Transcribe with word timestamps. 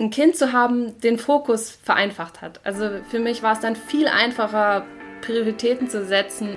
ein 0.00 0.10
Kind 0.10 0.34
zu 0.34 0.52
haben 0.52 0.98
den 1.00 1.18
Fokus 1.18 1.70
vereinfacht 1.82 2.40
hat. 2.40 2.60
Also 2.64 2.90
für 3.10 3.18
mich 3.18 3.42
war 3.42 3.52
es 3.52 3.60
dann 3.60 3.76
viel 3.76 4.08
einfacher, 4.08 4.86
Prioritäten 5.20 5.90
zu 5.90 6.06
setzen. 6.06 6.56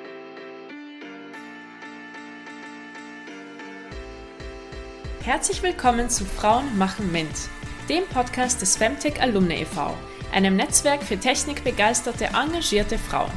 Herzlich 5.22 5.62
willkommen 5.62 6.10
zu 6.10 6.26
Frauen 6.26 6.78
machen 6.78 7.12
MINT, 7.12 7.50
dem 7.90 8.06
Podcast 8.08 8.62
des 8.62 8.78
Femtech 8.78 9.22
Alumni 9.22 9.62
e.V., 9.62 9.94
einem 10.34 10.56
Netzwerk 10.56 11.04
für 11.04 11.18
technikbegeisterte, 11.18 12.26
engagierte 12.26 12.98
Frauen. 12.98 13.32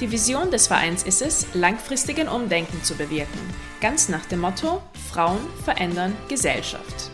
Die 0.00 0.10
Vision 0.10 0.50
des 0.50 0.66
Vereins 0.66 1.02
ist 1.02 1.22
es, 1.22 1.54
langfristigen 1.54 2.28
Umdenken 2.28 2.82
zu 2.82 2.96
bewirken, 2.96 3.40
ganz 3.80 4.08
nach 4.08 4.26
dem 4.26 4.40
Motto 4.40 4.82
Frauen 5.12 5.40
verändern 5.64 6.16
Gesellschaft. 6.28 7.10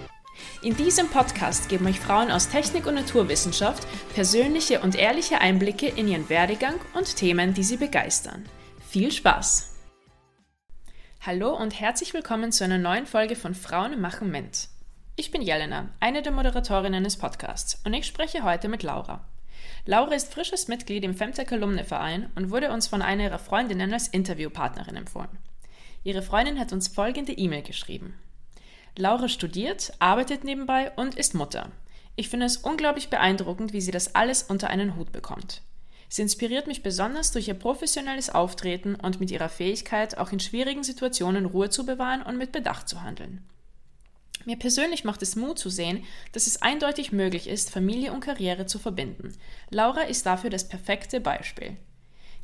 In 0.67 0.77
diesem 0.77 1.09
Podcast 1.09 1.69
geben 1.69 1.87
euch 1.87 2.01
Frauen 2.01 2.29
aus 2.33 2.49
Technik 2.49 2.89
und 2.89 2.97
Naturwissenschaft 2.97 3.87
persönliche 4.17 4.81
und 4.81 4.97
ehrliche 4.97 5.41
Einblicke 5.41 5.87
in 5.87 6.09
ihren 6.09 6.29
Werdegang 6.29 6.75
und 6.93 7.15
Themen, 7.15 7.55
die 7.55 7.63
sie 7.63 7.77
begeistern. 7.77 8.45
Viel 8.89 9.13
Spaß! 9.13 9.77
Hallo 11.25 11.55
und 11.55 11.79
herzlich 11.79 12.15
willkommen 12.15 12.51
zu 12.51 12.65
einer 12.65 12.79
neuen 12.79 13.07
Folge 13.07 13.37
von 13.37 13.55
Frauen 13.55 14.01
machen 14.01 14.33
Ment. 14.33 14.67
Ich 15.15 15.31
bin 15.31 15.41
Jelena, 15.41 15.91
eine 16.01 16.21
der 16.23 16.33
Moderatorinnen 16.33 17.05
des 17.05 17.17
Podcasts, 17.17 17.81
und 17.85 17.95
ich 17.95 18.05
spreche 18.05 18.43
heute 18.43 18.67
mit 18.67 18.83
Laura. 18.83 19.25
Laura 19.85 20.17
ist 20.17 20.35
frisches 20.35 20.67
Mitglied 20.67 21.05
im 21.05 21.15
Femtech 21.15 21.53
Alumni 21.53 21.85
Verein 21.85 22.29
und 22.35 22.51
wurde 22.51 22.73
uns 22.73 22.89
von 22.89 23.03
einer 23.03 23.23
ihrer 23.23 23.39
Freundinnen 23.39 23.93
als 23.93 24.09
Interviewpartnerin 24.09 24.97
empfohlen. 24.97 25.39
Ihre 26.03 26.23
Freundin 26.23 26.59
hat 26.59 26.73
uns 26.73 26.89
folgende 26.89 27.35
E-Mail 27.35 27.63
geschrieben. 27.63 28.19
Laura 28.99 29.29
studiert, 29.29 29.93
arbeitet 29.99 30.45
nebenbei 30.45 30.91
und 30.97 31.15
ist 31.15 31.35
Mutter. 31.35 31.71
Ich 32.17 32.31
finde 32.31 32.47
es 32.47 32.57
unglaublich 32.57 33.11
beeindruckend, 33.11 33.73
wie 33.73 33.83
sie 33.83 33.91
das 33.91 34.15
alles 34.15 34.43
unter 34.43 34.71
einen 34.71 34.97
Hut 34.97 35.13
bekommt. 35.13 35.63
Sie 36.09 36.23
inspiriert 36.23 36.67
mich 36.67 36.83
besonders 36.83 37.33
durch 37.33 37.49
ihr 37.49 37.55
professionelles 37.55 38.31
Auftreten 38.31 38.95
und 38.95 39.21
mit 39.21 39.31
ihrer 39.31 39.49
Fähigkeit, 39.49 40.17
auch 40.17 40.33
in 40.33 40.41
schwierigen 40.41 40.85
Situationen 40.85 41.47
Ruhe 41.47 41.69
zu 41.69 41.85
bewahren 41.85 42.23
und 42.23 42.39
mit 42.39 42.53
Bedacht 42.53 42.89
zu 42.89 43.03
handeln. 43.03 43.45
Mir 44.47 44.57
persönlich 44.57 45.05
macht 45.05 45.23
es 45.23 45.35
Mut 45.35 45.59
zu 45.59 45.69
sehen, 45.69 46.05
dass 46.33 46.47
es 46.47 46.63
eindeutig 46.63 47.11
möglich 47.11 47.49
ist, 47.49 47.71
Familie 47.71 48.13
und 48.13 48.21
Karriere 48.21 48.67
zu 48.67 48.79
verbinden. 48.79 49.37
Laura 49.71 50.03
ist 50.03 50.25
dafür 50.25 50.51
das 50.51 50.69
perfekte 50.69 51.21
Beispiel. 51.21 51.77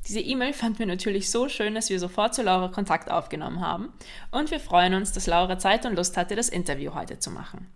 Diese 0.08 0.20
E-Mail 0.20 0.52
fanden 0.52 0.80
wir 0.80 0.86
natürlich 0.86 1.30
so 1.30 1.48
schön, 1.48 1.74
dass 1.74 1.88
wir 1.88 2.00
sofort 2.00 2.34
zu 2.34 2.42
Laura 2.42 2.68
Kontakt 2.68 3.10
aufgenommen 3.10 3.60
haben 3.60 3.92
und 4.30 4.50
wir 4.50 4.58
freuen 4.58 4.94
uns, 4.94 5.12
dass 5.12 5.26
Laura 5.26 5.58
Zeit 5.58 5.86
und 5.86 5.94
Lust 5.94 6.16
hatte, 6.16 6.34
das 6.34 6.48
Interview 6.48 6.94
heute 6.94 7.18
zu 7.18 7.30
machen. 7.30 7.68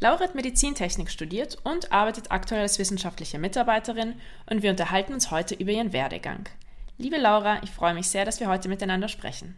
Laura 0.00 0.20
hat 0.20 0.34
Medizintechnik 0.34 1.10
studiert 1.10 1.56
und 1.64 1.92
arbeitet 1.92 2.30
aktuell 2.30 2.60
als 2.60 2.78
wissenschaftliche 2.78 3.38
Mitarbeiterin 3.38 4.14
und 4.50 4.62
wir 4.62 4.70
unterhalten 4.70 5.14
uns 5.14 5.30
heute 5.30 5.54
über 5.54 5.70
ihren 5.70 5.92
Werdegang. 5.92 6.48
Liebe 6.98 7.16
Laura, 7.16 7.62
ich 7.62 7.70
freue 7.70 7.94
mich 7.94 8.08
sehr, 8.08 8.24
dass 8.24 8.40
wir 8.40 8.48
heute 8.48 8.68
miteinander 8.68 9.08
sprechen. 9.08 9.56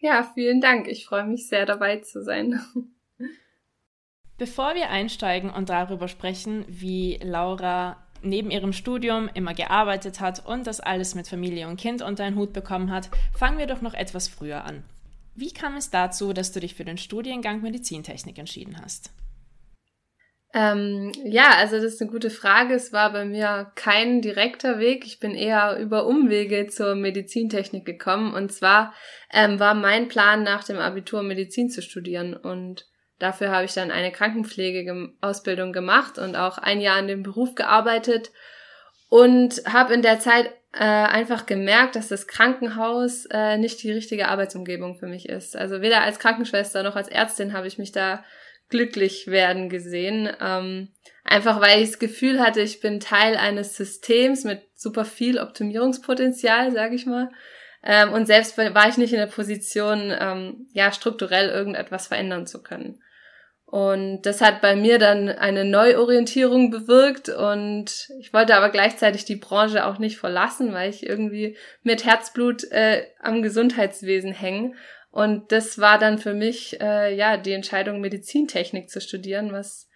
Ja, 0.00 0.30
vielen 0.34 0.60
Dank. 0.60 0.86
Ich 0.86 1.06
freue 1.06 1.24
mich 1.24 1.48
sehr, 1.48 1.66
dabei 1.66 1.98
zu 1.98 2.22
sein. 2.22 2.60
Bevor 4.36 4.74
wir 4.74 4.90
einsteigen 4.90 5.50
und 5.50 5.68
darüber 5.68 6.08
sprechen, 6.08 6.64
wie 6.68 7.18
Laura 7.22 8.03
neben 8.24 8.50
ihrem 8.50 8.72
Studium 8.72 9.28
immer 9.34 9.54
gearbeitet 9.54 10.20
hat 10.20 10.44
und 10.44 10.66
das 10.66 10.80
alles 10.80 11.14
mit 11.14 11.28
Familie 11.28 11.68
und 11.68 11.80
Kind 11.80 12.02
unter 12.02 12.24
einen 12.24 12.36
Hut 12.36 12.52
bekommen 12.52 12.90
hat, 12.90 13.10
fangen 13.32 13.58
wir 13.58 13.66
doch 13.66 13.82
noch 13.82 13.94
etwas 13.94 14.28
früher 14.28 14.64
an. 14.64 14.82
Wie 15.34 15.52
kam 15.52 15.76
es 15.76 15.90
dazu, 15.90 16.32
dass 16.32 16.52
du 16.52 16.60
dich 16.60 16.74
für 16.74 16.84
den 16.84 16.98
Studiengang 16.98 17.60
Medizintechnik 17.60 18.38
entschieden 18.38 18.80
hast? 18.80 19.10
Ähm, 20.54 21.10
ja, 21.24 21.50
also 21.56 21.74
das 21.76 21.94
ist 21.94 22.00
eine 22.00 22.12
gute 22.12 22.30
Frage. 22.30 22.74
Es 22.74 22.92
war 22.92 23.12
bei 23.12 23.24
mir 23.24 23.72
kein 23.74 24.22
direkter 24.22 24.78
Weg. 24.78 25.04
Ich 25.04 25.18
bin 25.18 25.34
eher 25.34 25.76
über 25.78 26.06
Umwege 26.06 26.68
zur 26.68 26.94
Medizintechnik 26.94 27.84
gekommen. 27.84 28.32
Und 28.32 28.52
zwar 28.52 28.94
ähm, 29.32 29.58
war 29.58 29.74
mein 29.74 30.06
Plan, 30.06 30.44
nach 30.44 30.62
dem 30.62 30.78
Abitur 30.78 31.24
Medizin 31.24 31.70
zu 31.70 31.82
studieren. 31.82 32.34
Und 32.34 32.86
dafür 33.24 33.50
habe 33.50 33.64
ich 33.64 33.72
dann 33.72 33.90
eine 33.90 34.12
Krankenpflegeausbildung 34.12 35.72
gemacht 35.72 36.18
und 36.18 36.36
auch 36.36 36.58
ein 36.58 36.80
Jahr 36.80 36.98
in 36.98 37.08
dem 37.08 37.22
Beruf 37.22 37.54
gearbeitet. 37.54 38.30
Und 39.08 39.62
habe 39.66 39.94
in 39.94 40.02
der 40.02 40.18
Zeit 40.18 40.46
äh, 40.72 40.84
einfach 40.84 41.46
gemerkt, 41.46 41.96
dass 41.96 42.08
das 42.08 42.26
Krankenhaus 42.26 43.26
äh, 43.30 43.56
nicht 43.58 43.82
die 43.82 43.92
richtige 43.92 44.28
Arbeitsumgebung 44.28 44.96
für 44.98 45.06
mich 45.06 45.28
ist. 45.28 45.56
Also 45.56 45.80
weder 45.80 46.02
als 46.02 46.18
Krankenschwester 46.18 46.82
noch 46.82 46.96
als 46.96 47.08
Ärztin 47.08 47.52
habe 47.52 47.66
ich 47.66 47.78
mich 47.78 47.92
da 47.92 48.24
glücklich 48.68 49.28
werden 49.28 49.68
gesehen. 49.68 50.28
Ähm, 50.40 50.88
einfach 51.22 51.60
weil 51.60 51.80
ich 51.80 51.90
das 51.90 51.98
Gefühl 51.98 52.40
hatte, 52.40 52.60
ich 52.60 52.80
bin 52.80 52.98
Teil 52.98 53.36
eines 53.36 53.76
Systems 53.76 54.44
mit 54.44 54.62
super 54.74 55.04
viel 55.04 55.38
Optimierungspotenzial, 55.38 56.72
sage 56.72 56.96
ich 56.96 57.06
mal. 57.06 57.30
Ähm, 57.84 58.12
und 58.12 58.26
selbst 58.26 58.58
war 58.58 58.88
ich 58.88 58.96
nicht 58.96 59.12
in 59.12 59.20
der 59.20 59.26
Position, 59.26 60.12
ähm, 60.18 60.66
ja, 60.72 60.90
strukturell 60.90 61.50
irgendetwas 61.50 62.08
verändern 62.08 62.46
zu 62.46 62.62
können. 62.62 63.03
Und 63.74 64.22
das 64.22 64.40
hat 64.40 64.60
bei 64.60 64.76
mir 64.76 65.00
dann 65.00 65.28
eine 65.28 65.64
Neuorientierung 65.64 66.70
bewirkt 66.70 67.28
und 67.28 68.08
ich 68.20 68.32
wollte 68.32 68.54
aber 68.54 68.70
gleichzeitig 68.70 69.24
die 69.24 69.34
Branche 69.34 69.84
auch 69.84 69.98
nicht 69.98 70.16
verlassen, 70.16 70.72
weil 70.72 70.90
ich 70.90 71.04
irgendwie 71.04 71.56
mit 71.82 72.04
Herzblut 72.04 72.70
äh, 72.70 73.02
am 73.18 73.42
Gesundheitswesen 73.42 74.30
hänge 74.30 74.74
und 75.10 75.50
das 75.50 75.80
war 75.80 75.98
dann 75.98 76.18
für 76.18 76.34
mich 76.34 76.80
äh, 76.80 77.16
ja 77.16 77.36
die 77.36 77.50
Entscheidung, 77.50 78.00
Medizintechnik 78.00 78.90
zu 78.90 79.00
studieren, 79.00 79.50
was 79.50 79.88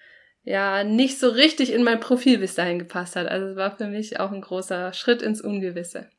ja 0.43 0.83
nicht 0.83 1.21
so 1.21 1.28
richtig 1.28 1.72
in 1.72 1.84
mein 1.84 2.00
Profil 2.00 2.39
bis 2.39 2.56
dahin 2.56 2.81
gepasst 2.81 3.15
hat. 3.15 3.28
Also 3.28 3.47
es 3.47 3.56
war 3.56 3.77
für 3.77 3.87
mich 3.87 4.19
auch 4.19 4.33
ein 4.33 4.41
großer 4.41 4.93
Schritt 4.93 5.22
ins 5.22 5.41
Ungewisse. 5.41 6.10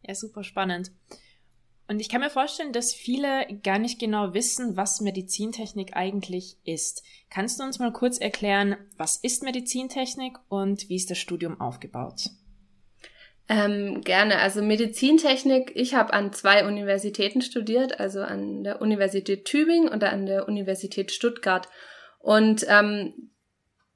Ja, 0.00 0.14
super 0.14 0.44
spannend. 0.44 0.92
Und 1.86 2.00
ich 2.00 2.08
kann 2.08 2.22
mir 2.22 2.30
vorstellen, 2.30 2.72
dass 2.72 2.94
viele 2.94 3.46
gar 3.62 3.78
nicht 3.78 3.98
genau 4.00 4.32
wissen, 4.32 4.76
was 4.76 5.00
Medizintechnik 5.00 5.94
eigentlich 5.94 6.56
ist. 6.64 7.02
Kannst 7.30 7.60
du 7.60 7.64
uns 7.64 7.78
mal 7.78 7.92
kurz 7.92 8.18
erklären, 8.18 8.76
was 8.96 9.16
ist 9.18 9.42
Medizintechnik 9.42 10.38
und 10.48 10.88
wie 10.88 10.96
ist 10.96 11.10
das 11.10 11.18
Studium 11.18 11.60
aufgebaut? 11.60 12.30
Ähm, 13.48 14.00
gerne. 14.00 14.38
Also 14.38 14.62
Medizintechnik, 14.62 15.72
ich 15.74 15.94
habe 15.94 16.14
an 16.14 16.32
zwei 16.32 16.66
Universitäten 16.66 17.42
studiert, 17.42 18.00
also 18.00 18.22
an 18.22 18.64
der 18.64 18.80
Universität 18.80 19.44
Tübingen 19.44 19.88
und 19.88 20.02
an 20.02 20.24
der 20.24 20.48
Universität 20.48 21.12
Stuttgart. 21.12 21.68
Und 22.18 22.64
ähm, 22.68 23.30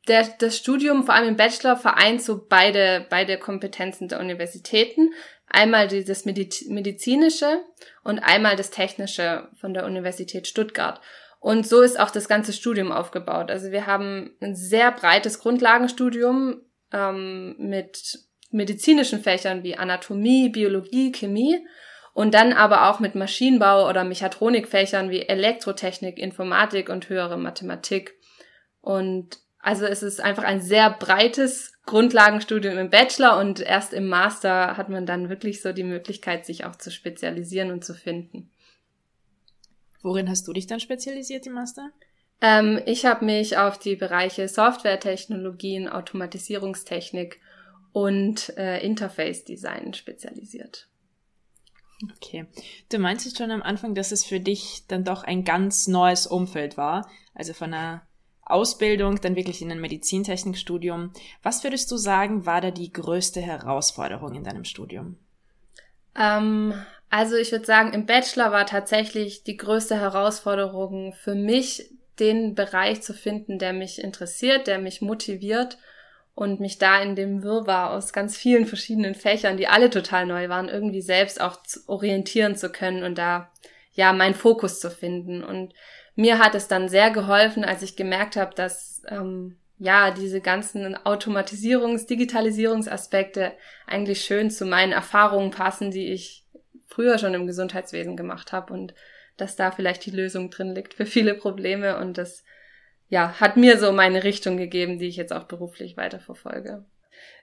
der, 0.07 0.29
das 0.39 0.59
Studium, 0.59 1.05
vor 1.05 1.15
allem 1.15 1.29
im 1.29 1.37
Bachelor, 1.37 1.77
vereint 1.77 2.23
so 2.23 2.47
beide, 2.47 3.07
beide 3.09 3.39
Kompetenzen 3.39 4.09
der 4.09 4.21
Universitäten. 4.21 5.13
Einmal 5.51 5.89
die, 5.89 6.05
das 6.05 6.25
medizinische 6.25 7.63
und 8.05 8.19
einmal 8.19 8.57
das 8.57 8.71
technische 8.71 9.49
von 9.61 9.75
der 9.75 9.87
Universität 9.87 10.47
Stuttgart. 10.47 11.01
Und 11.41 11.67
so 11.67 11.83
ist 11.83 11.99
auch 11.99 12.11
das 12.11 12.29
ganze 12.29 12.53
Studium 12.53 12.93
aufgebaut. 12.93 13.51
Also 13.51 13.71
wir 13.71 13.87
haben 13.87 14.37
ein 14.41 14.57
sehr 14.57 14.91
breites 14.93 15.39
Grundlagenstudium 15.39 16.61
ähm, 16.93 17.55
mit 17.59 18.19
medizinischen 18.51 19.21
Fächern 19.21 19.63
wie 19.63 19.77
Anatomie, 19.77 20.49
Biologie, 20.49 21.13
Chemie 21.13 21.65
und 22.13 22.35
dann 22.35 22.53
aber 22.53 22.91
auch 22.91 22.99
mit 22.99 23.15
Maschinenbau 23.15 23.89
oder 23.89 24.05
Mechatronikfächern 24.05 25.11
wie 25.11 25.23
Elektrotechnik, 25.23 26.19
Informatik 26.19 26.89
und 26.89 27.09
höhere 27.09 27.39
Mathematik. 27.39 28.17
Und 28.81 29.39
also 29.61 29.87
es 29.87 30.03
ist 30.03 30.21
einfach 30.21 30.45
ein 30.45 30.61
sehr 30.61 30.91
breites 30.91 31.78
Grundlagenstudium 31.89 32.77
im 32.77 32.91
Bachelor 32.91 33.39
und 33.39 33.61
erst 33.61 33.95
im 33.95 34.09
Master 34.09 34.77
hat 34.77 34.91
man 34.91 35.07
dann 35.07 35.31
wirklich 35.31 35.63
so 35.63 35.73
die 35.73 35.85
Möglichkeit, 35.85 36.45
sich 36.45 36.67
auch 36.67 36.77
zu 36.77 36.91
spezialisieren 36.91 37.71
und 37.71 37.83
zu 37.83 37.95
finden. 37.95 38.51
Worin 40.03 40.29
hast 40.29 40.47
du 40.47 40.53
dich 40.53 40.67
dann 40.67 40.81
spezialisiert 40.81 41.47
im 41.47 41.55
Master? 41.55 41.91
Ähm, 42.43 42.79
ich 42.85 43.07
habe 43.07 43.25
mich 43.25 43.57
auf 43.57 43.79
die 43.79 43.97
Bereiche 43.97 44.49
Softwaretechnologien, 44.49 45.89
Automatisierungstechnik 45.89 47.41
und 47.93 48.57
äh, 48.59 48.85
Interface 48.85 49.45
Design 49.45 49.95
spezialisiert. 49.95 50.89
Okay. 52.17 52.47
Du 52.93 52.99
meintest 52.99 53.39
schon 53.39 53.51
am 53.51 53.63
Anfang, 53.63 53.95
dass 53.95 54.13
es 54.13 54.27
für 54.27 54.41
dich 54.41 54.85
dann 54.89 55.05
doch 55.05 55.25
ein 55.25 55.43
ganz 55.43 55.89
neues 55.89 56.27
Umfeld 56.27 56.77
war. 56.77 57.11
Also 57.35 57.55
von 57.55 57.73
einer 57.73 58.07
Ausbildung 58.49 59.21
dann 59.21 59.37
wirklich 59.37 59.63
in 59.63 59.71
ein 59.71 59.81
Medizintechnikstudium. 59.81 61.13
Was 61.43 61.65
würdest 61.65 61.91
du 61.91 61.97
sagen, 61.97 62.47
war 62.47 62.61
da 62.61 62.71
die 62.71 62.93
größte 62.93 63.41
Herausforderung 63.41 64.35
in 64.35 64.45
deinem 64.45 64.65
Studium? 64.65 65.17
Ähm, 66.17 66.75
also 67.11 67.37
ich 67.37 67.53
würde 67.53 67.65
sagen, 67.65 67.93
im 67.93 68.07
Bachelor 68.07 68.53
war 68.53 68.67
tatsächlich 68.67 69.45
die 69.45 69.57
größte 69.57 69.97
Herausforderung 69.97 71.13
für 71.13 71.35
mich, 71.35 71.91
den 72.19 72.55
Bereich 72.55 73.01
zu 73.03 73.15
finden, 73.15 73.59
der 73.59 73.73
mich 73.73 74.03
interessiert, 74.03 74.67
der 74.67 74.79
mich 74.79 75.01
motiviert 75.01 75.79
und 76.35 76.61
mich 76.61 76.79
da 76.79 77.01
in 77.01 77.17
dem 77.17 77.43
Wirrwarr 77.43 77.91
aus 77.91 78.13
ganz 78.13 78.37
vielen 78.37 78.67
verschiedenen 78.67 79.15
Fächern, 79.15 79.57
die 79.57 79.69
alle 79.69 79.91
total 79.91 80.27
neu 80.27 80.49
waren, 80.49 80.69
irgendwie 80.69 81.03
selbst 81.03 81.41
auch 81.41 81.59
orientieren 81.87 82.57
zu 82.57 82.71
können 82.71 83.03
und 83.03 83.19
da 83.19 83.51
ja 83.93 84.13
meinen 84.13 84.35
Fokus 84.35 84.81
zu 84.81 84.91
finden. 84.91 85.43
Und 85.43 85.75
mir 86.19 86.41
hat 86.41 86.57
es 86.57 86.67
dann 86.67 86.89
sehr 86.89 87.13
geholfen, 87.13 87.65
als 87.65 87.83
ich 87.83 87.95
gemerkt 87.95 88.35
habe, 88.35 88.53
dass 88.53 89.03
ähm, 89.09 89.57
ja 89.79 90.11
diese 90.11 90.41
ganzen 90.41 90.97
Automatisierungs-, 90.97 92.09
Digitalisierungsaspekte 92.09 93.53
eigentlich 93.87 94.23
schön 94.23 94.51
zu 94.51 94.67
meinen 94.67 94.91
Erfahrungen 94.91 95.53
passen, 95.53 95.93
die 95.93 96.09
ich 96.09 96.45
früher 96.89 97.19
schon 97.19 97.35
im 97.35 97.47
Gesundheitswesen 97.47 98.17
gemacht 98.17 98.51
habe 98.51 98.73
und 98.73 98.95
dass 99.37 99.55
da 99.55 99.71
vielleicht 99.71 100.05
die 100.07 100.11
Lösung 100.11 100.51
drin 100.51 100.75
liegt 100.75 100.95
für 100.95 101.07
viele 101.07 101.35
Probleme 101.35 101.97
und 101.99 102.19
das 102.19 102.43
ja 103.09 103.35
hat 103.39 103.57
mir 103.57 103.79
so 103.79 103.93
meine 103.93 104.25
Richtung 104.25 104.57
gegeben, 104.57 104.99
die 104.99 105.07
ich 105.07 105.17
jetzt 105.17 105.33
auch 105.33 105.45
beruflich 105.45 105.97
weiterverfolge. 105.97 106.85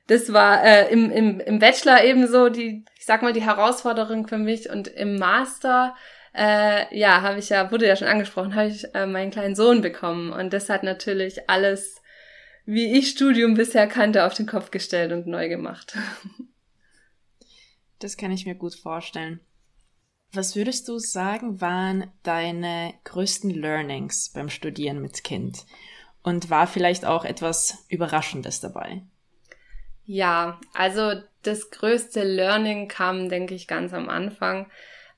Das 0.08 0.34
war 0.34 0.62
äh, 0.66 0.92
im, 0.92 1.12
im, 1.12 1.40
im 1.40 1.60
Bachelor 1.60 2.04
ebenso 2.04 2.50
die, 2.50 2.84
ich 2.98 3.06
sag 3.06 3.22
mal, 3.22 3.32
die 3.32 3.46
Herausforderung 3.46 4.28
für 4.28 4.38
mich 4.38 4.70
und 4.70 4.90
im 4.90 5.18
Master 5.18 5.96
äh, 6.36 6.98
ja, 6.98 7.22
habe 7.22 7.40
ich 7.40 7.50
ja, 7.50 7.72
wurde 7.72 7.88
ja 7.88 7.96
schon 7.96 8.08
angesprochen, 8.08 8.56
habe 8.56 8.68
ich 8.68 8.94
äh, 8.94 9.06
meinen 9.06 9.32
kleinen 9.32 9.56
Sohn 9.56 9.82
bekommen. 9.82 10.32
Und 10.32 10.52
das 10.54 10.70
hat 10.70 10.84
natürlich 10.84 11.50
alles, 11.50 12.02
wie 12.66 12.98
ich 12.98 13.10
Studium 13.10 13.54
bisher 13.54 13.88
kannte, 13.88 14.26
auf 14.26 14.34
den 14.34 14.46
Kopf 14.46 14.72
gestellt 14.72 15.12
und 15.12 15.28
neu 15.28 15.50
gemacht. 15.50 15.98
Das 18.00 18.18
kann 18.18 18.30
ich 18.30 18.46
mir 18.46 18.56
gut 18.56 18.76
vorstellen. 18.76 19.40
Was 20.34 20.58
würdest 20.58 20.90
du 20.90 21.00
sagen, 21.00 21.62
waren 21.62 22.12
deine 22.24 22.94
größten 23.06 23.50
Learnings 23.50 24.32
beim 24.34 24.50
Studieren 24.50 25.02
mit 25.02 25.24
Kind? 25.24 25.66
Und 26.22 26.50
war 26.50 26.68
vielleicht 26.68 27.06
auch 27.06 27.24
etwas 27.24 27.86
Überraschendes 27.88 28.60
dabei? 28.60 29.02
Ja, 30.04 30.60
also 30.74 31.14
das 31.44 31.72
größte 31.72 32.24
Learning 32.24 32.90
kam, 32.90 33.30
denke 33.30 33.56
ich, 33.56 33.66
ganz 33.66 33.94
am 33.94 34.10
Anfang 34.10 34.70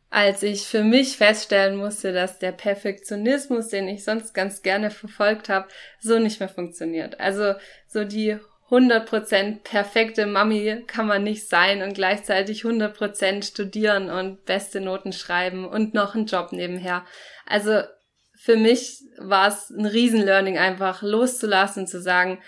als 0.10 0.42
ich 0.44 0.68
für 0.68 0.84
mich 0.84 1.18
feststellen 1.18 1.78
musste, 1.78 2.14
dass 2.14 2.40
der 2.40 2.54
Perfektionismus, 2.54 3.68
den 3.68 3.88
ich 3.88 4.04
sonst 4.04 4.34
ganz 4.34 4.62
gerne 4.62 4.90
verfolgt 4.90 5.50
habe, 5.50 5.68
so 6.00 6.18
nicht 6.20 6.40
mehr 6.40 6.50
funktioniert. 6.50 7.20
Also 7.20 7.54
so 7.88 8.06
die 8.06 8.38
100% 8.70 9.64
perfekte 9.64 10.26
Mami 10.26 10.84
kann 10.88 11.08
man 11.08 11.24
nicht 11.24 11.48
sein 11.48 11.82
und 11.82 11.94
gleichzeitig 11.94 12.64
100% 12.64 13.44
studieren 13.44 14.10
und 14.10 14.46
beste 14.46 14.82
Noten 14.82 15.14
schreiben 15.14 15.66
und 15.66 15.94
noch 15.94 16.16
einen 16.16 16.26
Job 16.26 16.52
nebenher. 16.52 17.06
Also 17.46 17.82
für 18.40 18.58
mich 18.58 19.04
war 19.18 19.48
es 19.48 19.70
ein 19.70 19.86
Riesenlearning 19.86 20.58
einfach 20.58 21.02
loszulassen, 21.02 21.88
zu 21.88 22.02
sagen, 22.02 22.40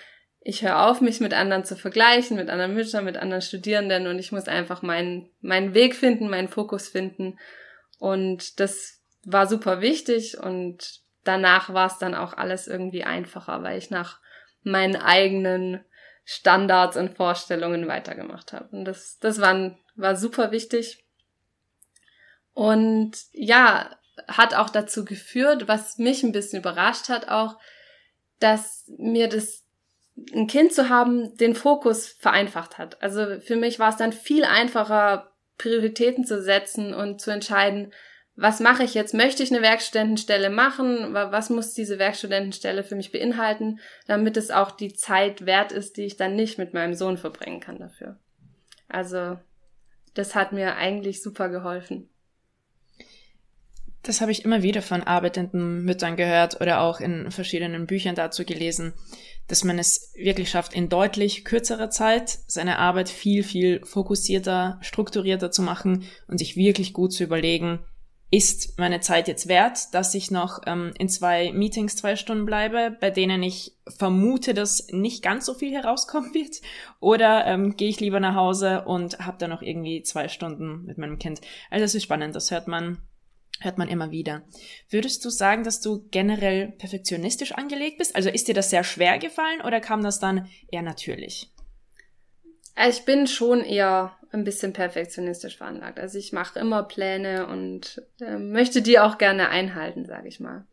ich 0.49 0.63
höre 0.63 0.87
auf, 0.87 0.99
mich 0.99 1.19
mit 1.19 1.33
anderen 1.33 1.63
zu 1.63 1.75
vergleichen, 1.75 2.35
mit 2.35 2.49
anderen 2.49 2.73
Müttern, 2.73 3.05
mit 3.05 3.17
anderen 3.17 3.43
Studierenden 3.43 4.07
und 4.07 4.17
ich 4.17 4.31
muss 4.31 4.47
einfach 4.47 4.81
meinen, 4.81 5.29
meinen 5.41 5.75
Weg 5.75 5.95
finden, 5.95 6.27
meinen 6.27 6.47
Fokus 6.47 6.89
finden. 6.89 7.37
Und 7.99 8.59
das 8.59 8.99
war 9.23 9.45
super 9.45 9.79
wichtig 9.81 10.39
und 10.39 11.01
danach 11.23 11.71
war 11.71 11.85
es 11.85 11.99
dann 11.99 12.15
auch 12.15 12.33
alles 12.33 12.67
irgendwie 12.67 13.03
einfacher, 13.03 13.61
weil 13.61 13.77
ich 13.77 13.91
nach 13.91 14.19
meinen 14.63 14.95
eigenen 14.95 15.85
Standards 16.25 16.97
und 16.97 17.15
Vorstellungen 17.15 17.87
weitergemacht 17.87 18.51
habe. 18.51 18.75
Und 18.75 18.85
das, 18.85 19.19
das 19.19 19.39
war, 19.39 19.77
war 19.95 20.15
super 20.15 20.51
wichtig. 20.51 21.05
Und 22.53 23.11
ja, 23.33 23.95
hat 24.27 24.55
auch 24.55 24.71
dazu 24.71 25.05
geführt, 25.05 25.67
was 25.67 25.99
mich 25.99 26.23
ein 26.23 26.31
bisschen 26.31 26.59
überrascht 26.59 27.07
hat, 27.07 27.29
auch, 27.29 27.59
dass 28.39 28.85
mir 28.97 29.29
das 29.29 29.68
ein 30.33 30.47
Kind 30.47 30.73
zu 30.73 30.89
haben, 30.89 31.35
den 31.37 31.55
Fokus 31.55 32.07
vereinfacht 32.07 32.77
hat. 32.77 33.01
Also 33.01 33.39
für 33.41 33.55
mich 33.55 33.79
war 33.79 33.89
es 33.89 33.97
dann 33.97 34.13
viel 34.13 34.43
einfacher, 34.43 35.31
Prioritäten 35.57 36.25
zu 36.25 36.41
setzen 36.41 36.93
und 36.93 37.21
zu 37.21 37.31
entscheiden, 37.31 37.91
was 38.41 38.61
mache 38.61 38.83
ich 38.83 38.93
jetzt? 38.93 39.13
Möchte 39.13 39.43
ich 39.43 39.51
eine 39.51 39.61
Werkstudentenstelle 39.61 40.49
machen? 40.49 41.13
Was 41.13 41.49
muss 41.49 41.73
diese 41.73 41.99
Werkstudentenstelle 41.99 42.85
für 42.85 42.95
mich 42.95 43.11
beinhalten, 43.11 43.79
damit 44.07 44.37
es 44.37 44.49
auch 44.49 44.71
die 44.71 44.93
Zeit 44.93 45.45
wert 45.45 45.73
ist, 45.73 45.97
die 45.97 46.05
ich 46.05 46.15
dann 46.15 46.35
nicht 46.35 46.57
mit 46.57 46.73
meinem 46.73 46.93
Sohn 46.93 47.17
verbringen 47.17 47.59
kann 47.59 47.79
dafür? 47.79 48.17
Also, 48.87 49.37
das 50.13 50.35
hat 50.35 50.53
mir 50.53 50.77
eigentlich 50.77 51.21
super 51.21 51.49
geholfen. 51.49 52.07
Das 54.03 54.21
habe 54.21 54.31
ich 54.31 54.45
immer 54.45 54.63
wieder 54.63 54.81
von 54.81 55.03
arbeitenden 55.03 55.83
Müttern 55.83 56.15
gehört 56.15 56.61
oder 56.61 56.79
auch 56.79 57.01
in 57.01 57.31
verschiedenen 57.31 57.85
Büchern 57.87 58.15
dazu 58.15 58.45
gelesen, 58.45 58.93
dass 59.49 59.63
man 59.63 59.79
es 59.79 60.13
wirklich 60.15 60.49
schafft, 60.49 60.73
in 60.73 60.89
deutlich 60.89 61.43
kürzerer 61.43 61.89
Zeit 61.89 62.39
seine 62.47 62.79
Arbeit 62.79 63.09
viel, 63.09 63.43
viel 63.43 63.83
fokussierter, 63.83 64.77
strukturierter 64.81 65.51
zu 65.51 65.61
machen 65.61 66.05
und 66.27 66.37
sich 66.37 66.55
wirklich 66.55 66.93
gut 66.93 67.11
zu 67.11 67.23
überlegen, 67.23 67.79
ist 68.31 68.77
meine 68.77 68.99
Zeit 68.99 69.27
jetzt 69.27 69.47
wert, 69.47 69.91
dass 69.93 70.13
ich 70.13 70.29
noch 70.29 70.61
ähm, 70.67 70.93
in 70.99 71.09
zwei 71.09 71.51
Meetings 71.51 71.95
zwei 71.95 72.15
Stunden 72.15 72.45
bleibe, 72.45 72.95
bei 73.01 73.09
denen 73.09 73.41
ich 73.41 73.75
vermute, 73.87 74.53
dass 74.53 74.87
nicht 74.91 75.23
ganz 75.23 75.47
so 75.47 75.55
viel 75.55 75.73
herauskommen 75.73 76.33
wird? 76.35 76.61
Oder 76.99 77.47
ähm, 77.47 77.75
gehe 77.75 77.89
ich 77.89 77.99
lieber 77.99 78.19
nach 78.19 78.35
Hause 78.35 78.85
und 78.85 79.17
habe 79.17 79.39
dann 79.39 79.49
noch 79.49 79.63
irgendwie 79.63 80.03
zwei 80.03 80.27
Stunden 80.27 80.85
mit 80.85 80.99
meinem 80.99 81.17
Kind? 81.17 81.41
Also 81.71 81.83
das 81.83 81.95
ist 81.95 82.03
spannend, 82.03 82.35
das 82.35 82.51
hört 82.51 82.67
man 82.67 82.99
hört 83.59 83.77
man 83.77 83.87
immer 83.87 84.11
wieder. 84.11 84.43
Würdest 84.89 85.23
du 85.25 85.29
sagen, 85.29 85.63
dass 85.63 85.81
du 85.81 86.07
generell 86.11 86.71
perfektionistisch 86.77 87.51
angelegt 87.53 87.97
bist? 87.97 88.15
Also 88.15 88.29
ist 88.29 88.47
dir 88.47 88.53
das 88.53 88.69
sehr 88.69 88.83
schwer 88.83 89.19
gefallen 89.19 89.61
oder 89.61 89.79
kam 89.79 90.03
das 90.03 90.19
dann 90.19 90.47
eher 90.71 90.81
natürlich? 90.81 91.51
Also 92.75 92.99
ich 92.99 93.05
bin 93.05 93.27
schon 93.27 93.61
eher 93.61 94.17
ein 94.31 94.43
bisschen 94.43 94.73
perfektionistisch 94.73 95.57
veranlagt. 95.57 95.99
Also 95.99 96.17
ich 96.17 96.31
mache 96.31 96.59
immer 96.59 96.83
Pläne 96.83 97.47
und 97.47 98.01
äh, 98.21 98.37
möchte 98.37 98.81
die 98.81 98.99
auch 98.99 99.17
gerne 99.17 99.49
einhalten, 99.49 100.05
sage 100.05 100.27
ich 100.27 100.39
mal. 100.39 100.65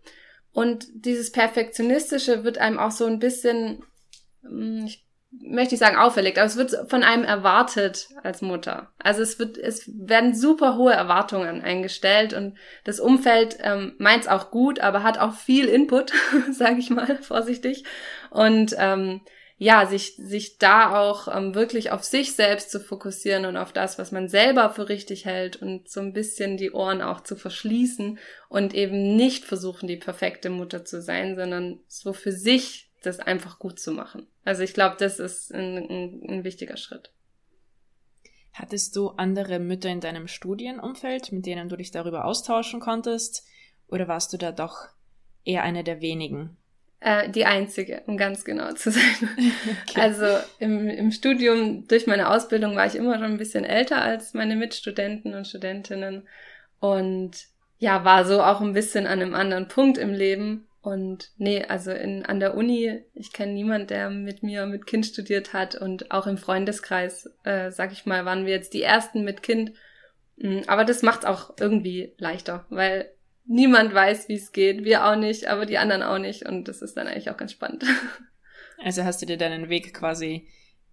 Und 0.53 0.87
dieses 0.93 1.33
Perfektionistische 1.33 2.45
wird 2.45 2.59
einem 2.59 2.79
auch 2.79 2.91
so 2.91 3.07
ein 3.07 3.19
bisschen, 3.19 3.83
hm, 4.43 4.85
ich 4.87 5.06
möchte 5.41 5.75
ich 5.75 5.81
sagen, 5.81 5.97
auferlegt, 5.97 6.39
aber 6.39 6.47
es 6.47 6.57
wird 6.57 6.91
von 6.91 7.03
einem 7.03 7.25
erwartet 7.25 8.09
als 8.23 8.43
Mutter. 8.43 8.93
Also 8.99 9.23
es 9.23 9.39
wird, 9.39 9.59
es 9.59 9.91
werden 9.95 10.35
super 10.35 10.77
hohe 10.77 10.93
Erwartungen 10.93 11.63
eingestellt 11.63 12.33
und 12.33 12.57
das 12.85 13.01
Umfeld 13.01 13.59
ähm, 13.63 13.95
meint 13.99 14.23
es 14.23 14.29
auch 14.29 14.51
gut, 14.51 14.81
aber 14.81 15.03
hat 15.03 15.19
auch 15.19 15.35
viel 15.35 15.67
Input, 15.67 16.13
sage 16.53 16.79
ich 16.79 16.91
mal 16.91 17.17
vorsichtig. 17.23 17.85
Und 18.31 18.75
ähm, 18.79 19.21
ja, 19.59 19.87
sich, 19.87 20.17
sich 20.17 20.59
da 20.59 20.95
auch 21.01 21.35
ähm, 21.35 21.55
wirklich 21.55 21.91
auf 21.91 22.05
sich 22.05 22.35
selbst 22.35 22.71
zu 22.71 22.79
fokussieren 22.79 23.47
und 23.47 23.57
auf 23.57 23.73
das, 23.73 23.99
was 23.99 24.13
man 24.13 24.29
selber 24.29 24.69
für 24.71 24.91
richtig 24.91 25.25
hält 25.25 25.57
und 25.57 25.89
so 25.89 26.01
ein 26.01 26.13
bisschen 26.13 26.59
die 26.59 26.73
Ohren 26.73 27.01
auch 27.01 27.23
zu 27.23 27.37
verschließen 27.37 28.19
und 28.51 28.75
eben 28.75 29.17
nicht 29.17 29.47
versuchen, 29.47 29.89
die 29.89 29.97
perfekte 29.97 30.51
Mutter 30.51 30.85
zu 30.85 31.01
sein, 31.01 31.37
sondern 31.37 31.81
so 31.89 32.13
für 32.13 32.33
sich 32.33 32.86
das 33.07 33.21
einfach 33.21 33.59
gut 33.59 33.79
zu 33.79 33.93
machen. 33.93 34.27
Also 34.45 34.63
ich 34.63 34.75
glaube, 34.75 34.97
das 34.99 35.19
ist 35.19 35.53
ein, 35.53 35.77
ein, 35.77 36.23
ein 36.29 36.45
wichtiger 36.45 36.77
Schritt. 36.77 37.11
Hattest 38.53 38.97
du 38.97 39.11
andere 39.11 39.59
Mütter 39.59 39.91
in 39.91 40.01
deinem 40.01 40.29
Studienumfeld, 40.29 41.31
mit 41.33 41.47
denen 41.47 41.69
du 41.69 41.77
dich 41.77 41.91
darüber 41.91 42.25
austauschen 42.25 42.81
konntest? 42.81 43.47
Oder 43.89 44.09
warst 44.09 44.33
du 44.33 44.39
da 44.39 44.51
doch 44.51 44.89
eher 45.45 45.63
eine 45.63 45.85
der 45.85 46.01
wenigen? 46.01 46.57
Äh, 47.01 47.29
die 47.31 47.45
einzige, 47.45 48.03
um 48.07 48.17
ganz 48.17 48.45
genau 48.45 48.73
zu 48.73 48.91
sein. 48.91 49.03
Okay. 49.89 50.01
Also 50.01 50.27
im, 50.59 50.89
im 50.89 51.13
Studium, 51.13 51.87
durch 51.87 52.07
meine 52.07 52.31
Ausbildung 52.31 52.77
war 52.77 52.87
ich 52.87 52.97
immer 52.97 53.15
schon 53.15 53.25
ein 53.25 53.39
bisschen 53.39 53.65
älter 53.65 54.03
als 54.03 54.35
meine 54.35 54.57
Mitstudenten 54.57 55.35
und 55.35 55.47
Studentinnen 55.47 56.27
und 56.81 57.33
ja, 57.79 58.05
war 58.05 58.25
so 58.25 58.43
auch 58.43 58.61
ein 58.61 58.73
bisschen 58.73 59.07
an 59.07 59.21
einem 59.21 59.35
anderen 59.35 59.69
Punkt 59.69 59.99
im 59.99 60.13
Leben. 60.13 60.66
Und 60.87 61.33
nee, 61.37 61.65
also 61.65 61.91
in, 61.91 62.25
an 62.25 62.39
der 62.39 62.55
Uni, 62.57 63.03
ich 63.13 63.33
kenne 63.33 63.53
niemand, 63.53 63.91
der 63.91 64.09
mit 64.09 64.45
mir 64.45 64.67
mit 64.67 64.87
Kind 64.87 65.05
studiert 65.05 65.53
hat 65.53 65.75
und 65.75 66.13
auch 66.13 66.29
im 66.29 66.39
Freundeskreis, 66.39 67.29
äh, 67.43 67.73
sag 67.73 67.91
ich 67.91 68.07
mal, 68.07 68.25
waren 68.25 68.47
wir 68.47 68.53
jetzt 68.53 68.73
die 68.73 68.83
ersten 68.83 69.25
mit 69.25 69.43
Kind. 69.43 69.73
Mm, 70.37 70.61
aber 70.69 70.85
das 70.85 71.03
macht's 71.03 71.25
auch 71.25 71.57
irgendwie 71.59 72.15
leichter, 72.19 72.67
weil 72.69 73.11
niemand 73.47 73.95
weiß, 73.95 74.29
wie 74.29 74.37
es 74.37 74.53
geht. 74.53 74.85
Wir 74.85 75.05
auch 75.07 75.17
nicht, 75.17 75.49
aber 75.49 75.67
die 75.67 75.77
anderen 75.77 76.05
auch 76.05 76.19
nicht. 76.19 76.47
Und 76.47 76.69
das 76.69 76.83
ist 76.83 76.97
dann 76.97 77.09
eigentlich 77.09 77.31
auch 77.31 77.37
ganz 77.37 77.53
spannend. 77.53 77.85
Also 78.85 79.05
hast 79.05 79.23
du 79.23 79.27
dir 79.27 79.39
deinen 79.39 79.71
Weg 79.71 79.95
quasi 79.95 80.49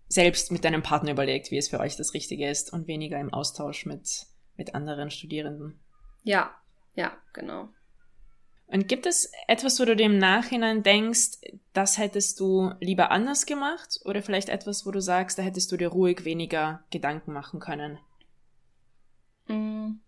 selbst 0.08 0.54
mit 0.54 0.64
deinem 0.64 0.84
Partner 0.84 1.12
überlegt, 1.12 1.52
wie 1.52 1.58
es 1.58 1.68
für 1.68 1.82
euch 1.82 1.98
das 1.98 2.14
Richtige 2.14 2.50
ist 2.50 2.72
und 2.72 2.88
weniger 2.88 3.20
im 3.20 3.34
Austausch 3.34 3.86
mit, 3.86 4.26
mit 4.56 4.74
anderen 4.74 5.12
Studierenden. 5.12 5.82
Ja, 6.24 6.56
ja, 6.96 7.12
genau. 7.34 7.68
Und 8.68 8.88
gibt 8.88 9.06
es 9.06 9.32
etwas, 9.48 9.80
wo 9.80 9.86
du 9.86 9.94
im 9.94 10.18
Nachhinein 10.18 10.84
denkst, 10.84 11.38
das 11.74 11.98
hättest 11.98 12.40
du 12.40 12.72
lieber 12.80 13.12
anders 13.12 13.46
gemacht? 13.46 14.00
Oder 14.06 14.24
vielleicht 14.24 14.50
etwas, 14.50 14.86
wo 14.86 14.92
du 14.92 15.00
sagst, 15.00 15.38
da 15.38 15.44
hättest 15.44 15.72
du 15.72 15.78
dir 15.78 15.90
ruhig 15.90 16.26
weniger 16.26 16.84
Gedanken 16.90 17.34
machen 17.34 17.60
können? 17.60 18.00
Mm. 19.48 20.00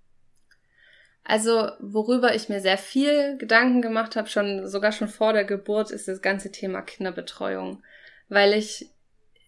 Also, 1.24 1.71
worüber 1.79 2.35
ich 2.35 2.50
mir 2.50 2.62
sehr 2.62 2.77
viel 2.77 3.38
Gedanken 3.38 3.81
gemacht 3.81 4.15
habe, 4.15 4.29
schon 4.29 4.67
sogar 4.67 4.91
schon 4.91 5.07
vor 5.07 5.33
der 5.33 5.43
Geburt, 5.43 5.91
ist 5.91 6.07
das 6.07 6.21
ganze 6.21 6.51
Thema 6.51 6.83
Kinderbetreuung, 6.83 7.83
weil 8.29 8.53
ich 8.53 8.91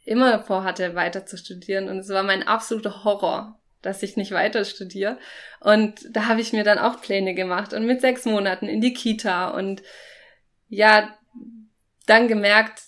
immer 0.03 0.39
vorhatte, 0.39 0.95
weiter 0.95 1.25
zu 1.25 1.37
studieren 1.37 1.87
und 1.87 1.99
es 1.99 2.09
war 2.09 2.23
mein 2.23 2.41
absoluter 2.41 3.03
Horror, 3.03 3.56
dass 3.81 4.03
ich 4.03 4.17
nicht 4.17 4.31
weiter 4.31 4.65
studiere. 4.65 5.17
Und 5.59 5.95
da 6.09 6.27
habe 6.27 6.41
ich 6.41 6.53
mir 6.53 6.63
dann 6.63 6.79
auch 6.79 7.01
Pläne 7.01 7.33
gemacht 7.33 7.73
und 7.73 7.85
mit 7.85 8.01
sechs 8.01 8.25
Monaten 8.25 8.67
in 8.67 8.81
die 8.81 8.93
Kita 8.93 9.49
und 9.49 9.83
ja, 10.69 11.15
dann 12.05 12.27
gemerkt, 12.27 12.81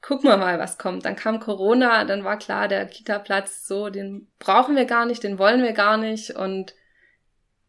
gucken 0.00 0.28
wir 0.28 0.36
mal, 0.36 0.58
was 0.58 0.78
kommt. 0.78 1.04
Dann 1.04 1.16
kam 1.16 1.40
Corona, 1.40 2.04
dann 2.04 2.24
war 2.24 2.38
klar, 2.38 2.68
der 2.68 2.86
Kita-Platz 2.86 3.66
so, 3.66 3.88
den 3.88 4.28
brauchen 4.38 4.76
wir 4.76 4.84
gar 4.84 5.06
nicht, 5.06 5.22
den 5.22 5.38
wollen 5.38 5.62
wir 5.62 5.72
gar 5.72 5.96
nicht 5.96 6.30
und 6.30 6.74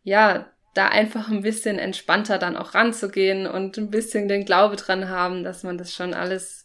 ja, 0.02 0.50
da 0.74 0.88
einfach 0.88 1.30
ein 1.30 1.44
bisschen 1.44 1.78
entspannter 1.78 2.40
dann 2.40 2.58
auch 2.58 2.74
ranzugehen 2.74 3.46
und 3.46 3.78
ein 3.78 3.92
bisschen 3.92 4.28
den 4.28 4.44
Glaube 4.44 4.76
dran 4.76 5.08
haben, 5.08 5.44
dass 5.44 5.64
man 5.64 5.78
das 5.78 5.94
schon 5.94 6.14
alles 6.14 6.63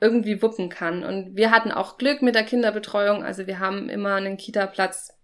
irgendwie 0.00 0.42
wuppen 0.42 0.68
kann. 0.68 1.02
Und 1.04 1.36
wir 1.36 1.50
hatten 1.50 1.72
auch 1.72 1.98
Glück 1.98 2.22
mit 2.22 2.34
der 2.34 2.44
Kinderbetreuung, 2.44 3.24
also 3.24 3.46
wir 3.46 3.58
haben 3.58 3.88
immer 3.88 4.14
einen 4.14 4.36
Kita-Platz 4.36 5.16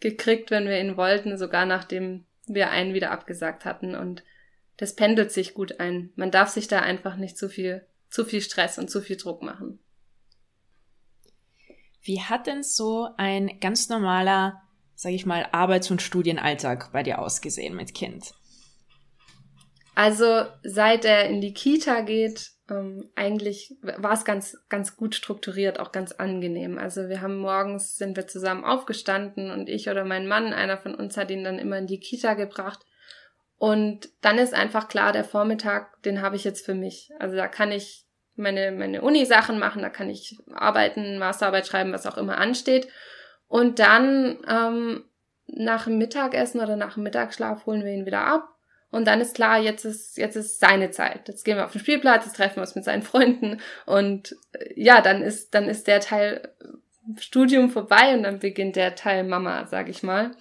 gekriegt, 0.00 0.50
wenn 0.50 0.68
wir 0.68 0.80
ihn 0.80 0.96
wollten, 0.96 1.36
sogar 1.36 1.66
nachdem 1.66 2.24
wir 2.46 2.70
einen 2.70 2.94
wieder 2.94 3.10
abgesagt 3.10 3.64
hatten 3.64 3.94
und 3.94 4.22
das 4.76 4.94
pendelt 4.94 5.32
sich 5.32 5.54
gut 5.54 5.80
ein. 5.80 6.12
Man 6.16 6.30
darf 6.30 6.50
sich 6.50 6.68
da 6.68 6.80
einfach 6.80 7.16
nicht 7.16 7.38
zu 7.38 7.48
viel 7.48 7.86
zu 8.10 8.24
viel 8.24 8.40
Stress 8.40 8.78
und 8.78 8.90
zu 8.90 9.00
viel 9.00 9.16
Druck 9.16 9.42
machen. 9.42 9.78
Wie 12.02 12.22
hat 12.22 12.46
denn 12.46 12.62
so 12.62 13.08
ein 13.16 13.58
ganz 13.60 13.88
normaler, 13.88 14.62
sag 14.94 15.12
ich 15.12 15.26
mal, 15.26 15.48
Arbeits- 15.52 15.90
und 15.90 16.02
Studienalltag 16.02 16.92
bei 16.92 17.02
dir 17.02 17.18
ausgesehen 17.18 17.74
mit 17.74 17.94
Kind? 17.94 18.32
Also 19.94 20.46
seit 20.62 21.04
er 21.04 21.28
in 21.28 21.40
die 21.40 21.52
Kita 21.52 22.02
geht, 22.02 22.52
ähm, 22.70 23.10
eigentlich 23.14 23.76
war 23.82 24.12
es 24.12 24.24
ganz, 24.24 24.58
ganz 24.68 24.96
gut 24.96 25.14
strukturiert, 25.14 25.78
auch 25.78 25.92
ganz 25.92 26.12
angenehm. 26.12 26.78
Also 26.78 27.08
wir 27.08 27.20
haben 27.20 27.38
morgens 27.38 27.96
sind 27.96 28.16
wir 28.16 28.26
zusammen 28.26 28.64
aufgestanden 28.64 29.50
und 29.50 29.68
ich 29.68 29.88
oder 29.88 30.04
mein 30.04 30.26
Mann, 30.26 30.52
einer 30.52 30.78
von 30.78 30.94
uns 30.94 31.16
hat 31.16 31.30
ihn 31.30 31.44
dann 31.44 31.58
immer 31.58 31.78
in 31.78 31.86
die 31.86 32.00
Kita 32.00 32.34
gebracht. 32.34 32.80
Und 33.58 34.10
dann 34.20 34.38
ist 34.38 34.52
einfach 34.52 34.88
klar, 34.88 35.12
der 35.12 35.24
Vormittag, 35.24 36.02
den 36.02 36.20
habe 36.20 36.36
ich 36.36 36.44
jetzt 36.44 36.64
für 36.66 36.74
mich. 36.74 37.10
Also 37.18 37.36
da 37.36 37.48
kann 37.48 37.72
ich 37.72 38.04
meine, 38.34 38.70
meine 38.72 39.02
Uni-Sachen 39.02 39.58
machen, 39.58 39.80
da 39.80 39.88
kann 39.88 40.10
ich 40.10 40.38
arbeiten, 40.52 41.18
Masterarbeit 41.18 41.66
schreiben, 41.66 41.92
was 41.92 42.06
auch 42.06 42.18
immer 42.18 42.36
ansteht. 42.36 42.88
Und 43.48 43.78
dann 43.78 44.38
ähm, 44.48 45.04
nach 45.46 45.84
dem 45.84 45.98
Mittagessen 45.98 46.60
oder 46.60 46.76
nach 46.76 46.94
dem 46.94 47.04
Mittagsschlaf 47.04 47.64
holen 47.64 47.84
wir 47.84 47.92
ihn 47.92 48.06
wieder 48.06 48.26
ab. 48.26 48.55
Und 48.96 49.06
dann 49.06 49.20
ist 49.20 49.34
klar, 49.34 49.60
jetzt 49.60 49.84
ist, 49.84 50.16
jetzt 50.16 50.36
ist 50.36 50.58
seine 50.58 50.90
Zeit. 50.90 51.28
Jetzt 51.28 51.44
gehen 51.44 51.56
wir 51.56 51.66
auf 51.66 51.72
den 51.72 51.80
Spielplatz, 51.80 52.24
jetzt 52.24 52.36
treffen 52.36 52.56
wir 52.56 52.62
uns 52.62 52.74
mit 52.74 52.84
seinen 52.84 53.02
Freunden. 53.02 53.60
Und 53.84 54.34
äh, 54.52 54.72
ja, 54.74 55.02
dann 55.02 55.22
ist, 55.22 55.54
dann 55.54 55.68
ist 55.68 55.86
der 55.86 56.00
Teil 56.00 56.48
Studium 57.18 57.70
vorbei 57.70 58.14
und 58.14 58.22
dann 58.22 58.38
beginnt 58.38 58.74
der 58.74 58.94
Teil 58.94 59.22
Mama, 59.22 59.66
sag 59.66 59.88
ich 59.88 60.02
mal. 60.02 60.32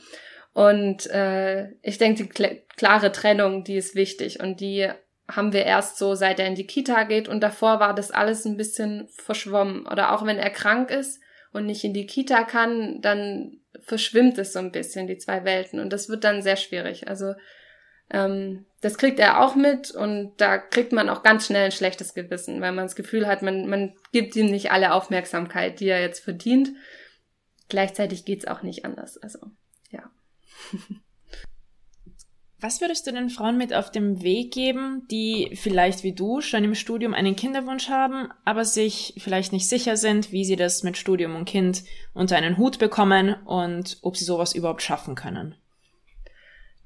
Und 0.54 1.06
äh, 1.08 1.72
ich 1.82 1.98
denke, 1.98 2.24
die 2.24 2.62
klare 2.78 3.12
Trennung, 3.12 3.66
die 3.66 3.76
ist 3.76 3.94
wichtig 3.94 4.40
und 4.40 4.62
die 4.62 4.90
haben 5.28 5.52
wir 5.52 5.66
erst 5.66 5.98
so, 5.98 6.16
seit 6.16 6.40
er 6.40 6.48
in 6.48 6.56
die 6.56 6.68
Kita 6.68 7.04
geht 7.04 7.28
und 7.28 7.42
davor 7.42 7.80
war 7.80 7.94
das 7.94 8.12
alles 8.12 8.46
ein 8.46 8.58
bisschen 8.58 9.10
verschwommen. 9.10 9.86
Oder 9.86 10.14
auch 10.14 10.26
wenn 10.26 10.38
er 10.38 10.50
krank 10.50 10.92
ist 10.92 11.20
und 11.52 11.66
nicht 11.66 11.84
in 11.84 11.94
die 11.94 12.08
Kita 12.08 12.44
kann, 12.44 13.02
dann 13.02 13.60
verschwimmt 13.82 14.38
es 14.38 14.54
so 14.54 14.60
ein 14.60 14.72
bisschen, 14.72 15.08
die 15.08 15.18
zwei 15.18 15.44
Welten. 15.44 15.80
Und 15.80 15.92
das 15.92 16.08
wird 16.10 16.24
dann 16.24 16.42
sehr 16.42 16.56
schwierig. 16.56 17.08
Also 17.10 17.34
ähm, 18.10 18.66
das 18.82 18.98
kriegt 18.98 19.20
er 19.20 19.44
auch 19.44 19.56
mit 19.56 19.92
und 19.92 20.34
da 20.38 20.58
kriegt 20.58 20.92
man 20.92 21.10
auch 21.10 21.24
ganz 21.24 21.48
schnell 21.48 21.66
ein 21.66 21.72
schlechtes 21.72 22.14
Gewissen, 22.14 22.62
weil 22.62 22.72
man 22.72 22.86
das 22.86 22.96
Gefühl 22.96 23.26
hat, 23.26 23.42
man, 23.42 23.68
man 23.68 23.96
gibt 24.12 24.36
ihm 24.36 24.48
nicht 24.48 24.72
alle 24.72 24.94
Aufmerksamkeit, 24.94 25.80
die 25.80 25.88
er 25.88 26.02
jetzt 26.02 26.24
verdient. 26.24 26.70
Gleichzeitig 27.68 28.26
geht's 28.26 28.46
auch 28.46 28.62
nicht 28.62 28.86
anders. 28.86 29.18
Also 29.18 29.40
ja. 29.90 30.04
Was 32.62 32.80
würdest 32.80 33.06
du 33.06 33.12
den 33.12 33.30
Frauen 33.30 33.58
mit 33.58 33.74
auf 33.74 33.92
dem 33.92 34.22
Weg 34.24 34.54
geben, 34.54 35.08
die 35.12 35.52
vielleicht 35.56 36.04
wie 36.04 36.14
du 36.14 36.42
schon 36.42 36.64
im 36.64 36.74
Studium 36.74 37.14
einen 37.14 37.36
Kinderwunsch 37.36 37.90
haben, 37.90 38.30
aber 38.44 38.66
sich 38.66 39.16
vielleicht 39.18 39.52
nicht 39.52 39.68
sicher 39.68 39.98
sind, 39.98 40.32
wie 40.32 40.46
sie 40.46 40.56
das 40.56 40.82
mit 40.82 40.98
Studium 40.98 41.36
und 41.36 41.46
Kind 41.46 41.84
unter 42.14 42.38
einen 42.38 42.58
Hut 42.58 42.80
bekommen 42.80 43.36
und 43.46 43.98
ob 44.02 44.16
sie 44.16 44.26
sowas 44.26 44.56
überhaupt 44.56 44.82
schaffen 44.82 45.16
können? 45.16 45.56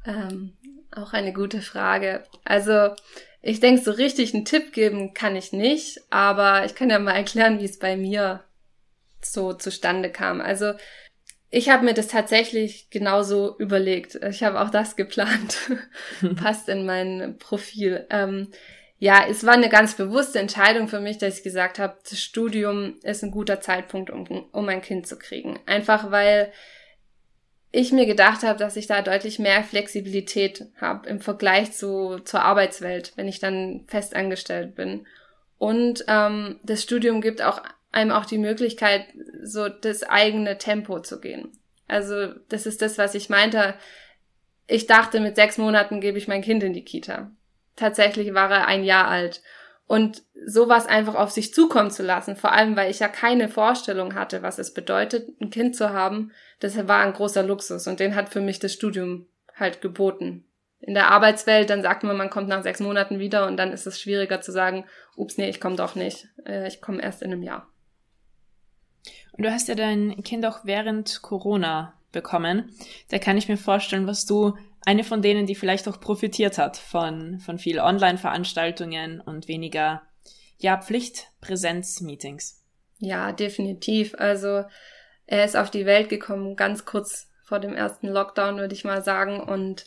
Ähm, 0.06 0.58
auch 0.92 1.14
eine 1.14 1.34
gute 1.34 1.62
Frage. 1.62 2.24
Also 2.44 2.94
ich 3.42 3.60
denke, 3.60 3.82
so 3.82 3.92
richtig 3.92 4.34
einen 4.34 4.46
Tipp 4.46 4.74
geben 4.74 5.14
kann 5.14 5.36
ich 5.36 5.54
nicht, 5.54 6.02
aber 6.10 6.66
ich 6.66 6.76
kann 6.76 6.90
ja 6.90 7.00
mal 7.00 7.16
erklären, 7.16 7.60
wie 7.60 7.66
es 7.66 7.80
bei 7.80 7.96
mir 7.96 8.44
so 9.22 9.54
zustande 9.54 10.12
kam. 10.12 10.42
Also 10.42 10.74
ich 11.50 11.70
habe 11.70 11.86
mir 11.86 11.94
das 11.94 12.08
tatsächlich 12.08 12.90
genauso 12.90 13.58
überlegt. 13.58 14.16
Ich 14.16 14.44
habe 14.44 14.62
auch 14.62 14.70
das 14.70 14.96
geplant. 14.96 15.58
Passt 16.36 16.70
in 16.70 16.86
mein 16.86 17.38
Profil. 17.40 18.06
Ähm, 18.10 18.50
ja, 19.00 19.26
es 19.30 19.46
war 19.46 19.54
eine 19.54 19.70
ganz 19.70 19.96
bewusste 19.96 20.40
Entscheidung 20.40 20.90
für 20.90 21.00
mich, 21.00 21.18
dass 21.18 21.38
ich 21.38 21.44
gesagt 21.44 21.80
habe, 21.80 21.98
das 22.08 22.20
Studium 22.20 22.96
ist 23.02 23.24
ein 23.24 23.32
guter 23.32 23.62
Zeitpunkt, 23.62 24.10
um, 24.10 24.28
um 24.52 24.70
ein 24.70 24.82
Kind 24.82 25.08
zu 25.08 25.18
kriegen. 25.18 25.58
Einfach 25.66 26.12
weil 26.12 26.52
ich 27.72 27.92
mir 27.92 28.06
gedacht 28.06 28.44
habe, 28.44 28.58
dass 28.58 28.76
ich 28.76 28.88
da 28.88 29.02
deutlich 29.02 29.38
mehr 29.38 29.64
Flexibilität 29.64 30.66
habe 30.82 31.08
im 31.08 31.20
Vergleich 31.20 31.72
zu, 31.72 32.20
zur 32.20 32.42
Arbeitswelt, 32.42 33.14
wenn 33.16 33.28
ich 33.28 33.40
dann 33.40 33.86
fest 33.88 34.16
angestellt 34.16 34.76
bin. 34.76 35.06
Und 35.58 36.04
ähm, 36.08 36.60
das 36.64 36.82
Studium 36.82 37.22
gibt 37.22 37.42
auch 37.42 37.62
einem 37.92 38.12
auch 38.12 38.26
die 38.26 38.38
Möglichkeit, 38.38 39.06
so 39.44 39.68
das 39.68 40.04
eigene 40.04 40.58
Tempo 40.58 41.00
zu 41.02 41.20
gehen. 41.20 41.52
Also 41.88 42.34
das 42.50 42.66
ist 42.66 42.82
das, 42.82 42.98
was 42.98 43.16
ich 43.16 43.30
meinte. 43.30 43.76
Ich 44.68 44.88
dachte, 44.88 45.20
mit 45.20 45.36
sechs 45.36 45.58
Monaten 45.58 46.02
gebe 46.02 46.18
ich 46.18 46.28
mein 46.28 46.42
Kind 46.42 46.64
in 46.64 46.74
die 46.74 46.86
Kita. 46.86 47.32
Tatsächlich 47.76 48.34
war 48.34 48.52
er 48.52 48.68
ein 48.68 48.84
Jahr 48.84 49.08
alt. 49.08 49.42
Und 49.90 50.22
sowas 50.46 50.86
einfach 50.86 51.16
auf 51.16 51.32
sich 51.32 51.52
zukommen 51.52 51.90
zu 51.90 52.04
lassen, 52.04 52.36
vor 52.36 52.52
allem 52.52 52.76
weil 52.76 52.92
ich 52.92 53.00
ja 53.00 53.08
keine 53.08 53.50
Vorstellung 53.50 54.14
hatte, 54.14 54.44
was 54.44 54.60
es 54.60 54.72
bedeutet, 54.72 55.30
ein 55.42 55.50
Kind 55.50 55.76
zu 55.76 55.90
haben, 55.90 56.32
das 56.60 56.78
war 56.88 57.00
ein 57.00 57.14
großer 57.14 57.42
Luxus 57.42 57.88
und 57.88 58.00
den 58.00 58.14
hat 58.14 58.30
für 58.30 58.40
mich 58.40 58.60
das 58.60 58.72
Studium 58.72 59.26
halt 59.56 59.82
geboten. 59.82 60.46
In 60.80 60.94
der 60.94 61.10
Arbeitswelt, 61.10 61.72
dann 61.72 61.82
sagt 61.82 62.04
man, 62.04 62.16
man 62.18 62.30
kommt 62.30 62.50
nach 62.50 62.62
sechs 62.62 62.80
Monaten 62.80 63.18
wieder 63.18 63.48
und 63.48 63.58
dann 63.58 63.72
ist 63.72 63.88
es 63.88 64.00
schwieriger 64.00 64.42
zu 64.42 64.52
sagen, 64.52 64.86
ups, 65.16 65.40
nee, 65.40 65.50
ich 65.50 65.60
komme 65.60 65.76
doch 65.76 65.96
nicht, 65.96 66.28
äh, 66.46 66.68
ich 66.68 66.82
komme 66.82 67.02
erst 67.02 67.24
in 67.24 67.34
einem 67.34 67.42
Jahr. 67.42 67.68
Und 69.32 69.44
du 69.44 69.52
hast 69.52 69.70
ja 69.70 69.74
dein 69.74 70.22
Kind 70.22 70.46
auch 70.46 70.60
während 70.66 71.24
Corona 71.24 71.99
bekommen. 72.12 72.72
Da 73.10 73.20
kann 73.20 73.38
ich 73.38 73.48
mir 73.48 73.58
vorstellen, 73.58 74.08
was 74.08 74.26
du 74.26 74.56
eine 74.86 75.04
von 75.04 75.22
denen, 75.22 75.46
die 75.46 75.56
vielleicht 75.56 75.88
auch 75.88 76.00
profitiert 76.00 76.58
hat 76.58 76.78
von, 76.78 77.40
von 77.40 77.60
viel 77.60 77.80
Online-Veranstaltungen 77.80 79.22
und 79.22 79.48
weniger, 79.48 80.02
ja, 80.58 80.78
Pflichtpräsenz-Meetings. 80.82 82.64
Ja, 83.00 83.32
definitiv. 83.32 84.16
Also, 84.18 84.64
er 85.26 85.46
ist 85.46 85.56
auf 85.56 85.70
die 85.70 85.86
Welt 85.86 86.10
gekommen, 86.10 86.56
ganz 86.56 86.86
kurz 86.86 87.30
vor 87.44 87.60
dem 87.60 87.74
ersten 87.74 88.08
Lockdown, 88.08 88.58
würde 88.58 88.74
ich 88.74 88.84
mal 88.84 89.04
sagen. 89.04 89.40
Und 89.40 89.86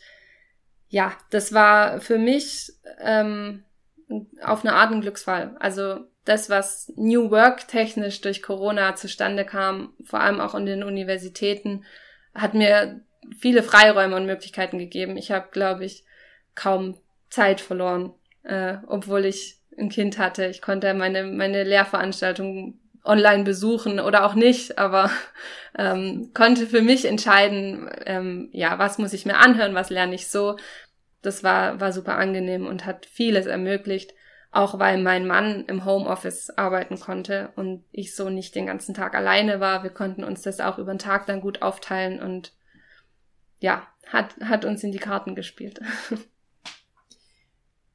ja, 0.89 1.13
das 1.31 1.53
war 1.53 2.01
für 2.01 2.19
mich 2.19 2.73
ähm, 3.01 3.65
auf 4.43 4.65
eine 4.65 4.75
Art 4.75 4.93
ein 4.93 5.01
Glücksfall. 5.01 5.57
Also 5.59 6.01
das, 6.25 6.51
was 6.51 6.93
New 6.97 7.31
Work 7.31 7.69
technisch 7.69 8.21
durch 8.21 8.43
Corona 8.43 8.95
zustande 8.95 9.45
kam, 9.45 9.95
vor 10.05 10.21
allem 10.21 10.41
auch 10.41 10.55
in 10.55 10.67
den 10.67 10.83
Universitäten, 10.83 11.85
hat 12.35 12.55
mir 12.55 13.01
viele 13.39 13.63
Freiräume 13.63 14.17
und 14.17 14.27
Möglichkeiten 14.27 14.79
gegeben. 14.79 15.17
Ich 15.17 15.31
habe, 15.31 15.49
glaube 15.51 15.85
ich, 15.85 16.05
kaum 16.55 16.99
Zeit 17.31 17.61
verloren, 17.61 18.13
äh, 18.43 18.77
obwohl 18.87 19.25
ich 19.25 19.59
ein 19.79 19.89
Kind 19.89 20.19
hatte. 20.19 20.47
Ich 20.47 20.61
konnte 20.61 20.93
meine, 20.95 21.25
meine 21.25 21.65
Lehrveranstaltungen 21.65 22.79
online 23.05 23.45
besuchen 23.45 24.01
oder 24.01 24.25
auch 24.25 24.35
nicht, 24.35 24.79
aber 24.79 25.11
ähm, 25.79 26.31
konnte 26.35 26.67
für 26.67 26.83
mich 26.83 27.05
entscheiden, 27.05 27.91
ähm, 28.07 28.49
ja, 28.53 28.79
was 28.79 28.99
muss 28.99 29.13
ich 29.13 29.27
mir 29.27 29.39
anhören, 29.39 29.75
was 29.75 29.91
lerne 29.91 30.15
ich 30.15 30.29
so. 30.29 30.57
Das 31.23 31.45
war, 31.45 31.81
war 31.81 31.93
super 31.93 32.17
angenehm 32.17 32.67
und 32.67 32.85
hat 32.85 33.07
vieles 33.07 33.47
ermöglicht 33.47 34.13
auch 34.53 34.79
weil 34.79 35.03
mein 35.03 35.27
Mann 35.27 35.65
im 35.65 35.87
Homeoffice 35.87 36.51
arbeiten 36.51 37.01
konnte 37.01 37.53
und 37.57 37.85
ich 37.91 38.15
so 38.15 38.29
nicht 38.29 38.55
den 38.55 38.67
ganzen 38.67 38.95
Tag 38.95 39.15
alleine 39.15 39.61
war. 39.61 39.83
Wir 39.83 39.91
konnten 39.91 40.23
uns 40.23 40.43
das 40.43 40.61
auch 40.61 40.79
über 40.79 40.93
den 40.93 40.99
Tag 40.99 41.27
dann 41.27 41.41
gut 41.41 41.63
aufteilen 41.63 42.21
und 42.21 42.53
ja, 43.61 43.87
hat, 44.07 44.37
hat 44.43 44.67
uns 44.67 44.85
in 44.85 44.93
die 44.93 44.99
Karten 44.99 45.35
gespielt. 45.35 45.81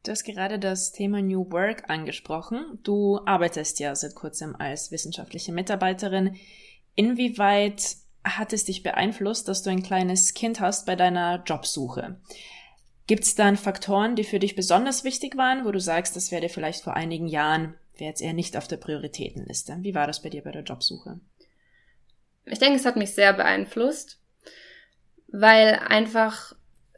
Du 0.04 0.12
hast 0.12 0.24
gerade 0.24 0.58
das 0.58 0.94
Thema 0.94 1.22
New 1.22 1.52
Work 1.52 1.90
angesprochen. 1.90 2.80
Du 2.82 3.20
arbeitest 3.26 3.82
ja 3.82 3.94
seit 3.94 4.16
kurzem 4.16 4.56
als 4.56 4.90
wissenschaftliche 4.90 5.52
Mitarbeiterin. 5.52 6.38
Inwieweit 6.96 7.98
hat 8.24 8.54
es 8.54 8.64
dich 8.64 8.84
beeinflusst, 8.84 9.50
dass 9.50 9.64
du 9.64 9.70
ein 9.70 9.84
kleines 9.84 10.34
Kind 10.34 10.62
hast 10.62 10.86
bei 10.86 10.96
deiner 10.96 11.44
Jobsuche? 11.46 12.22
Gibt 13.08 13.24
es 13.24 13.36
dann 13.36 13.56
Faktoren, 13.56 14.16
die 14.16 14.26
für 14.26 14.40
dich 14.40 14.56
besonders 14.56 15.04
wichtig 15.04 15.38
waren, 15.38 15.66
wo 15.66 15.72
du 15.72 15.80
sagst, 15.80 16.16
das 16.16 16.32
wäre 16.32 16.42
dir 16.42 16.50
vielleicht 16.50 16.84
vor 16.84 16.96
einigen 16.96 17.28
Jahren, 17.28 17.76
wäre 17.98 18.10
jetzt 18.10 18.22
eher 18.22 18.34
nicht 18.34 18.58
auf 18.58 18.68
der 18.68 18.78
Prioritätenliste? 18.78 19.78
Wie 19.82 19.96
war 19.96 20.08
das 20.08 20.22
bei 20.22 20.30
dir 20.30 20.44
bei 20.44 20.52
der 20.52 20.64
Jobsuche? 20.64 21.20
ich 22.50 22.60
denke, 22.60 22.78
es 22.78 22.86
hat 22.86 22.96
mich 22.96 23.14
sehr 23.14 23.34
beeinflusst, 23.34 24.20
weil 25.28 25.80
einfach 25.88 26.54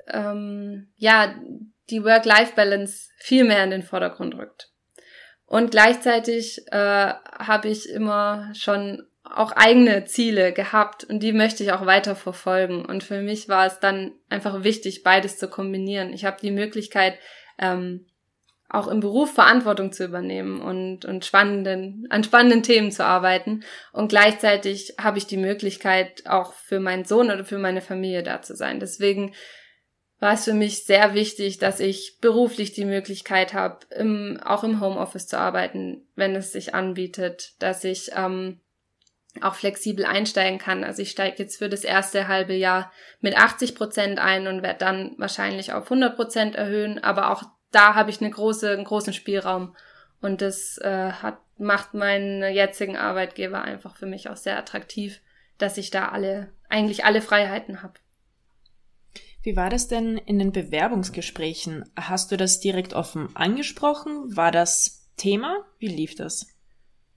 ähm, 0.07 0.91
ja 0.95 1.35
die 1.89 2.03
Work-Life-Balance 2.03 3.09
viel 3.17 3.43
mehr 3.43 3.63
in 3.63 3.71
den 3.71 3.83
Vordergrund 3.83 4.35
rückt. 4.35 4.71
Und 5.45 5.71
gleichzeitig 5.71 6.61
äh, 6.67 6.75
habe 6.75 7.69
ich 7.69 7.89
immer 7.89 8.53
schon 8.53 9.07
auch 9.23 9.51
eigene 9.51 10.05
Ziele 10.05 10.53
gehabt 10.53 11.03
und 11.03 11.21
die 11.21 11.33
möchte 11.33 11.63
ich 11.63 11.71
auch 11.71 11.85
weiter 11.85 12.15
verfolgen. 12.15 12.85
Und 12.85 13.03
für 13.03 13.21
mich 13.21 13.49
war 13.49 13.65
es 13.65 13.79
dann 13.79 14.13
einfach 14.29 14.63
wichtig, 14.63 15.03
beides 15.03 15.37
zu 15.37 15.47
kombinieren. 15.49 16.13
Ich 16.13 16.25
habe 16.25 16.37
die 16.41 16.51
Möglichkeit, 16.51 17.17
ähm, 17.57 18.05
auch 18.69 18.87
im 18.87 18.99
Beruf 18.99 19.33
Verantwortung 19.33 19.91
zu 19.91 20.05
übernehmen 20.05 20.61
und, 20.61 21.03
und 21.03 21.25
spannenden, 21.25 22.05
an 22.09 22.23
spannenden 22.23 22.61
Themen 22.61 22.91
zu 22.91 23.03
arbeiten. 23.03 23.63
Und 23.91 24.09
gleichzeitig 24.09 24.93
habe 24.99 25.17
ich 25.17 25.25
die 25.25 25.37
Möglichkeit, 25.37 26.27
auch 26.27 26.53
für 26.53 26.79
meinen 26.79 27.05
Sohn 27.05 27.31
oder 27.31 27.43
für 27.43 27.57
meine 27.57 27.81
Familie 27.81 28.21
da 28.21 28.41
zu 28.43 28.55
sein. 28.55 28.79
Deswegen 28.79 29.33
war 30.19 30.33
es 30.33 30.45
für 30.45 30.53
mich 30.53 30.85
sehr 30.85 31.13
wichtig, 31.15 31.57
dass 31.57 31.79
ich 31.79 32.19
beruflich 32.21 32.73
die 32.73 32.85
Möglichkeit 32.85 33.53
habe, 33.53 33.79
im, 33.95 34.39
auch 34.43 34.63
im 34.63 34.81
Homeoffice 34.81 35.27
zu 35.27 35.39
arbeiten, 35.39 36.07
wenn 36.15 36.35
es 36.35 36.51
sich 36.51 36.75
anbietet, 36.75 37.53
dass 37.59 37.83
ich 37.83 38.11
ähm, 38.15 38.59
auch 39.43 39.55
flexibel 39.55 40.05
einsteigen 40.05 40.59
kann. 40.59 40.83
Also 40.83 41.01
ich 41.01 41.11
steige 41.11 41.37
jetzt 41.37 41.57
für 41.57 41.69
das 41.69 41.83
erste 41.83 42.27
halbe 42.27 42.53
Jahr 42.53 42.91
mit 43.21 43.37
80 43.37 43.75
Prozent 43.75 44.19
ein 44.19 44.47
und 44.47 44.63
werde 44.63 44.79
dann 44.79 45.15
wahrscheinlich 45.17 45.73
auf 45.73 45.85
100 45.85 46.15
Prozent 46.15 46.55
erhöhen, 46.55 47.03
aber 47.03 47.31
auch 47.31 47.43
da 47.71 47.95
habe 47.95 48.09
ich 48.09 48.21
eine 48.21 48.29
große, 48.29 48.71
einen 48.71 48.83
großen 48.83 49.13
Spielraum. 49.13 49.75
Und 50.21 50.41
das 50.41 50.77
äh, 50.79 51.11
hat, 51.11 51.39
macht 51.57 51.93
meinen 51.93 52.53
jetzigen 52.53 52.97
Arbeitgeber 52.97 53.61
einfach 53.61 53.95
für 53.95 54.05
mich 54.05 54.29
auch 54.29 54.37
sehr 54.37 54.57
attraktiv, 54.57 55.21
dass 55.57 55.77
ich 55.77 55.91
da 55.91 56.09
alle, 56.09 56.51
eigentlich 56.67 57.05
alle 57.05 57.21
Freiheiten 57.21 57.83
habe. 57.83 57.93
Wie 59.41 59.55
war 59.55 59.69
das 59.69 59.87
denn 59.87 60.17
in 60.17 60.39
den 60.39 60.51
Bewerbungsgesprächen? 60.51 61.85
Hast 61.95 62.31
du 62.31 62.37
das 62.37 62.59
direkt 62.59 62.93
offen 62.93 63.33
angesprochen? 63.35 64.35
War 64.35 64.51
das 64.51 65.09
Thema? 65.15 65.65
Wie 65.77 65.87
lief 65.87 66.15
das? 66.15 66.47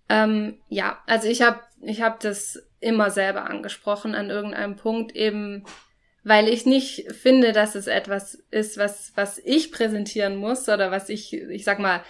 Ähm, 0.09 0.61
ja, 0.69 0.99
also 1.07 1.27
ich 1.27 1.43
habe 1.43 1.61
ich 1.83 2.01
hab 2.01 2.21
das 2.21 2.63
immer 2.81 3.11
selber 3.11 3.49
angesprochen 3.49 4.15
an 4.15 4.31
irgendeinem 4.31 4.77
Punkt, 4.77 5.15
eben 5.15 5.65
weil 6.25 6.49
ich 6.49 6.67
nicht 6.67 7.11
finde, 7.13 7.53
dass 7.53 7.75
es 7.75 7.89
etwas 7.89 8.35
ist, 8.51 8.79
was, 8.79 9.13
was 9.17 9.39
ich 9.39 9.73
präsentieren 9.73 10.37
muss 10.37 10.69
oder 10.69 10.93
was 10.93 11.09
ich, 11.09 11.33
ich 11.33 11.65
sag 11.65 11.81
mal, 11.81 12.05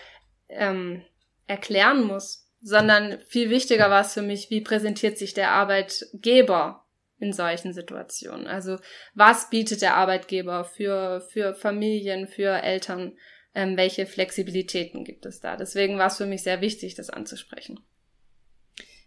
ähm, 0.51 1.03
erklären 1.47 2.05
muss, 2.05 2.47
sondern 2.61 3.21
viel 3.27 3.49
wichtiger 3.49 3.89
war 3.89 4.03
es 4.03 4.13
für 4.13 4.23
mich, 4.23 4.51
wie 4.51 4.61
präsentiert 4.61 5.17
sich 5.17 5.33
der 5.33 5.53
Arbeitgeber 5.53 6.85
in 7.19 7.33
solchen 7.33 7.73
Situationen. 7.73 8.47
Also 8.47 8.79
was 9.15 9.49
bietet 9.49 9.81
der 9.81 9.97
Arbeitgeber 9.97 10.65
für, 10.65 11.23
für 11.33 11.55
Familien, 11.55 12.29
für 12.29 12.63
Eltern, 12.63 13.17
ähm, 13.55 13.79
welche 13.79 14.05
Flexibilitäten 14.05 15.05
gibt 15.05 15.25
es 15.25 15.41
da. 15.41 15.57
Deswegen 15.57 15.99
war 15.99 16.09
es 16.09 16.19
für 16.19 16.27
mich 16.27 16.43
sehr 16.43 16.61
wichtig, 16.61 16.95
das 16.95 17.09
anzusprechen 17.09 17.81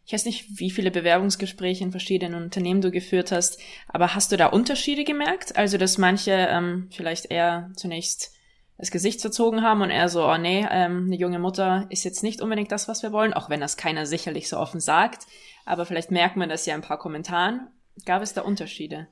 ich 0.05 0.13
weiß 0.13 0.25
nicht, 0.25 0.59
wie 0.59 0.69
viele 0.69 0.91
Bewerbungsgespräche 0.91 1.83
in 1.83 1.91
verschiedenen 1.91 2.43
Unternehmen 2.43 2.81
du 2.81 2.91
geführt 2.91 3.31
hast, 3.31 3.59
aber 3.88 4.13
hast 4.13 4.31
du 4.31 4.38
da 4.38 4.47
Unterschiede 4.47 5.03
gemerkt? 5.03 5.55
Also, 5.55 5.77
dass 5.77 5.97
manche 5.97 6.31
ähm, 6.31 6.89
vielleicht 6.91 7.31
eher 7.31 7.71
zunächst 7.75 8.31
das 8.77 8.91
Gesicht 8.91 9.21
verzogen 9.21 9.63
haben 9.63 9.81
und 9.81 9.89
eher 9.89 10.09
so, 10.09 10.27
oh 10.27 10.38
nee, 10.38 10.65
ähm, 10.69 11.05
eine 11.07 11.15
junge 11.15 11.39
Mutter 11.39 11.88
ist 11.89 12.03
jetzt 12.03 12.24
nicht 12.24 12.41
unbedingt 12.41 12.71
das, 12.71 12.88
was 12.88 13.03
wir 13.03 13.12
wollen, 13.12 13.33
auch 13.33 13.50
wenn 13.50 13.62
das 13.62 13.77
keiner 13.77 14.05
sicherlich 14.05 14.50
so 14.50 14.57
offen 14.57 14.79
sagt. 14.79 15.25
Aber 15.65 15.85
vielleicht 15.85 16.12
merkt 16.12 16.35
man 16.35 16.50
das 16.50 16.65
ja 16.65 16.75
in 16.75 16.81
ein 16.81 16.88
paar 16.88 17.00
Kommentaren. 17.00 17.67
Gab 18.05 18.21
es 18.21 18.33
da 18.33 18.41
Unterschiede? 18.41 19.07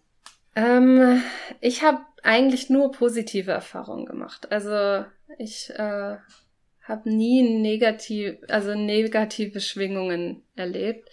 Ähm, 0.56 1.24
ich 1.62 1.82
habe 1.82 2.00
eigentlich 2.22 2.70
nur 2.70 2.92
positive 2.92 3.52
Erfahrungen 3.52 4.06
gemacht. 4.06 4.52
Also 4.52 5.06
ich 5.40 5.72
äh, 5.72 6.18
habe 6.84 7.10
nie 7.10 7.42
negativ, 7.42 8.38
also 8.48 8.76
negative 8.76 9.62
Schwingungen 9.62 10.44
erlebt. 10.56 11.10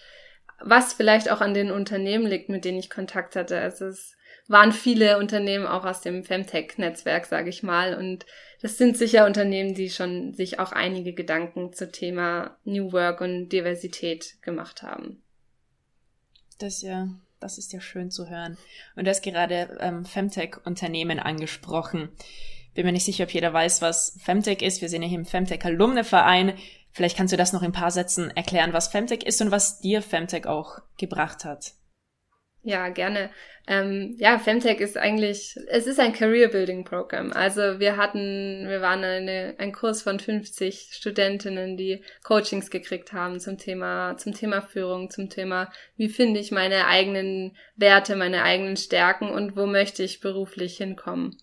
Was 0.63 0.93
vielleicht 0.93 1.31
auch 1.31 1.41
an 1.41 1.55
den 1.55 1.71
Unternehmen 1.71 2.27
liegt, 2.27 2.49
mit 2.49 2.65
denen 2.65 2.79
ich 2.79 2.91
Kontakt 2.91 3.35
hatte. 3.37 3.59
Also 3.59 3.87
es 3.87 4.17
waren 4.47 4.73
viele 4.73 5.19
Unternehmen 5.19 5.67
auch 5.67 5.85
aus 5.85 6.01
dem 6.01 6.25
Femtech-Netzwerk, 6.25 7.25
sage 7.25 7.49
ich 7.49 7.63
mal. 7.63 7.95
Und 7.95 8.27
das 8.61 8.77
sind 8.77 8.99
sicher 8.99 9.25
Unternehmen, 9.25 9.75
die 9.75 9.91
schon 9.91 10.35
sich 10.35 10.59
auch 10.59 10.73
einige 10.73 11.15
Gedanken 11.15 11.73
zum 11.73 11.93
Thema 11.93 12.59
New 12.65 12.93
Work 12.93 13.21
und 13.21 13.49
Diversität 13.49 14.43
gemacht 14.43 14.83
haben. 14.83 15.23
Das 16.59 16.83
ja, 16.83 17.09
das 17.39 17.57
ist 17.57 17.73
ja 17.73 17.81
schön 17.81 18.11
zu 18.11 18.29
hören. 18.29 18.59
Und 18.97 19.05
du 19.05 19.11
hast 19.11 19.23
gerade 19.23 19.79
ähm, 19.81 20.05
Femtech-Unternehmen 20.05 21.21
angesprochen 21.21 22.11
bin 22.75 22.87
mir 22.87 22.93
nicht 22.93 23.05
sicher, 23.05 23.25
ob 23.25 23.31
jeder 23.31 23.53
weiß, 23.53 23.83
was 23.83 24.19
Femtech 24.23 24.63
ist. 24.63 24.81
Wir 24.81 24.89
sind 24.89 25.03
ja 25.03 25.09
hier 25.09 25.19
im 25.19 25.25
Femtech 25.25 25.65
Alumne 25.65 26.05
Verein. 26.05 26.55
Vielleicht 26.93 27.17
kannst 27.17 27.33
du 27.33 27.37
das 27.37 27.53
noch 27.53 27.63
in 27.63 27.69
ein 27.69 27.73
paar 27.73 27.91
Sätzen 27.91 28.31
erklären, 28.31 28.73
was 28.73 28.89
Femtech 28.89 29.23
ist 29.25 29.41
und 29.41 29.51
was 29.51 29.81
dir 29.81 30.03
Femtech 30.03 30.47
auch 30.47 30.79
gebracht 30.99 31.45
hat. 31.45 31.73
Ja, 32.63 32.91
gerne. 32.91 33.31
Ähm, 33.67 34.17
ja, 34.19 34.39
Femtech 34.39 34.81
ist 34.81 34.99
eigentlich, 34.99 35.57
es 35.69 35.87
ist 35.87 35.99
ein 35.99 36.13
Career 36.13 36.49
Building 36.49 36.85
Program. 36.85 37.33
Also 37.33 37.81
wir 37.81 37.97
hatten, 37.97 38.67
wir 38.69 38.83
waren 38.83 39.03
eine, 39.03 39.55
ein 39.59 39.73
Kurs 39.73 40.03
von 40.03 40.21
50 40.21 40.91
Studentinnen, 40.93 41.79
die 41.79 42.05
Coachings 42.23 42.71
gekriegt 42.71 43.15
haben 43.15 43.41
zum 43.41 43.57
Thema, 43.57 44.17
zum 44.19 44.35
Thema 44.35 44.61
Führung, 44.61 45.09
zum 45.09 45.31
Thema, 45.31 45.73
wie 45.97 46.11
finde 46.11 46.41
ich 46.41 46.51
meine 46.51 46.87
eigenen 46.87 47.57
Werte, 47.77 48.15
meine 48.15 48.43
eigenen 48.43 48.77
Stärken 48.77 49.31
und 49.31 49.57
wo 49.57 49.65
möchte 49.67 50.03
ich 50.03 50.21
beruflich 50.21 50.77
hinkommen. 50.77 51.39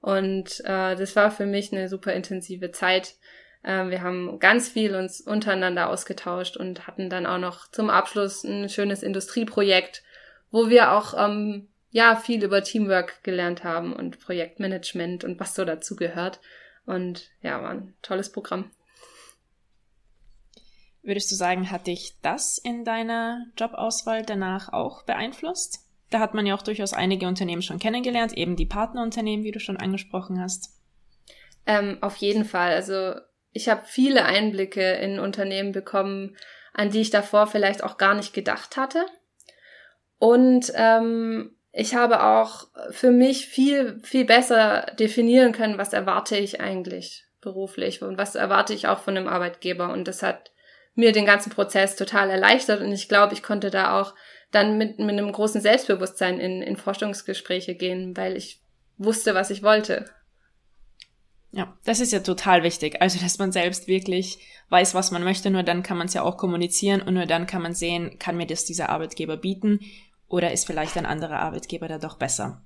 Und 0.00 0.60
äh, 0.64 0.94
das 0.96 1.16
war 1.16 1.30
für 1.30 1.46
mich 1.46 1.72
eine 1.72 1.88
super 1.88 2.12
intensive 2.12 2.70
Zeit. 2.70 3.16
Äh, 3.62 3.88
wir 3.88 4.02
haben 4.02 4.38
ganz 4.38 4.68
viel 4.68 4.94
uns 4.94 5.20
untereinander 5.20 5.88
ausgetauscht 5.88 6.56
und 6.56 6.86
hatten 6.86 7.10
dann 7.10 7.26
auch 7.26 7.38
noch 7.38 7.70
zum 7.70 7.90
Abschluss 7.90 8.44
ein 8.44 8.68
schönes 8.68 9.02
Industrieprojekt, 9.02 10.02
wo 10.50 10.68
wir 10.68 10.92
auch 10.92 11.14
ähm, 11.16 11.68
ja 11.90 12.16
viel 12.16 12.42
über 12.44 12.62
Teamwork 12.62 13.22
gelernt 13.24 13.64
haben 13.64 13.92
und 13.92 14.20
Projektmanagement 14.20 15.24
und 15.24 15.40
was 15.40 15.54
so 15.54 15.64
dazu 15.64 15.96
gehört. 15.96 16.40
Und 16.86 17.30
ja, 17.42 17.60
war 17.62 17.70
ein 17.70 17.94
tolles 18.02 18.32
Programm. 18.32 18.70
Würdest 21.02 21.30
du 21.30 21.36
sagen, 21.36 21.70
hat 21.70 21.86
dich 21.86 22.14
das 22.22 22.58
in 22.58 22.84
deiner 22.84 23.46
Jobauswahl 23.56 24.22
danach 24.22 24.72
auch 24.72 25.04
beeinflusst? 25.04 25.87
Da 26.10 26.20
hat 26.20 26.34
man 26.34 26.46
ja 26.46 26.54
auch 26.54 26.62
durchaus 26.62 26.92
einige 26.92 27.26
Unternehmen 27.26 27.62
schon 27.62 27.78
kennengelernt, 27.78 28.36
eben 28.36 28.56
die 28.56 28.66
Partnerunternehmen, 28.66 29.44
wie 29.44 29.52
du 29.52 29.60
schon 29.60 29.76
angesprochen 29.76 30.40
hast. 30.40 30.70
Ähm, 31.66 31.98
auf 32.00 32.16
jeden 32.16 32.44
Fall. 32.44 32.72
Also 32.72 33.14
ich 33.52 33.68
habe 33.68 33.82
viele 33.84 34.24
Einblicke 34.24 34.92
in 34.92 35.18
Unternehmen 35.18 35.72
bekommen, 35.72 36.36
an 36.72 36.90
die 36.90 37.00
ich 37.00 37.10
davor 37.10 37.46
vielleicht 37.46 37.84
auch 37.84 37.98
gar 37.98 38.14
nicht 38.14 38.32
gedacht 38.32 38.76
hatte. 38.76 39.04
Und 40.18 40.72
ähm, 40.74 41.54
ich 41.72 41.94
habe 41.94 42.22
auch 42.22 42.68
für 42.90 43.10
mich 43.10 43.46
viel, 43.46 44.00
viel 44.02 44.24
besser 44.24 44.86
definieren 44.98 45.52
können, 45.52 45.78
was 45.78 45.92
erwarte 45.92 46.36
ich 46.36 46.60
eigentlich 46.60 47.26
beruflich 47.40 48.02
und 48.02 48.18
was 48.18 48.34
erwarte 48.34 48.74
ich 48.74 48.88
auch 48.88 49.00
von 49.00 49.16
einem 49.16 49.28
Arbeitgeber. 49.28 49.92
Und 49.92 50.08
das 50.08 50.22
hat 50.22 50.50
mir 50.94 51.12
den 51.12 51.26
ganzen 51.26 51.50
Prozess 51.50 51.94
total 51.94 52.30
erleichtert 52.30 52.80
und 52.80 52.90
ich 52.90 53.08
glaube, 53.08 53.32
ich 53.32 53.42
konnte 53.42 53.70
da 53.70 54.00
auch 54.00 54.14
dann 54.50 54.78
mit, 54.78 54.98
mit 54.98 55.10
einem 55.10 55.30
großen 55.30 55.60
Selbstbewusstsein 55.60 56.40
in, 56.40 56.62
in 56.62 56.76
Forschungsgespräche 56.76 57.74
gehen, 57.74 58.16
weil 58.16 58.36
ich 58.36 58.60
wusste, 58.96 59.34
was 59.34 59.50
ich 59.50 59.62
wollte. 59.62 60.06
Ja, 61.50 61.76
das 61.84 62.00
ist 62.00 62.12
ja 62.12 62.20
total 62.20 62.62
wichtig. 62.62 63.00
Also, 63.00 63.18
dass 63.20 63.38
man 63.38 63.52
selbst 63.52 63.88
wirklich 63.88 64.38
weiß, 64.68 64.94
was 64.94 65.10
man 65.10 65.24
möchte, 65.24 65.50
nur 65.50 65.62
dann 65.62 65.82
kann 65.82 65.96
man 65.96 66.06
es 66.06 66.14
ja 66.14 66.22
auch 66.22 66.36
kommunizieren 66.36 67.00
und 67.00 67.14
nur 67.14 67.26
dann 67.26 67.46
kann 67.46 67.62
man 67.62 67.74
sehen, 67.74 68.18
kann 68.18 68.36
mir 68.36 68.46
das 68.46 68.64
dieser 68.64 68.90
Arbeitgeber 68.90 69.36
bieten 69.36 69.80
oder 70.28 70.52
ist 70.52 70.66
vielleicht 70.66 70.96
ein 70.98 71.06
anderer 71.06 71.40
Arbeitgeber 71.40 71.88
da 71.88 71.98
doch 71.98 72.18
besser. 72.18 72.62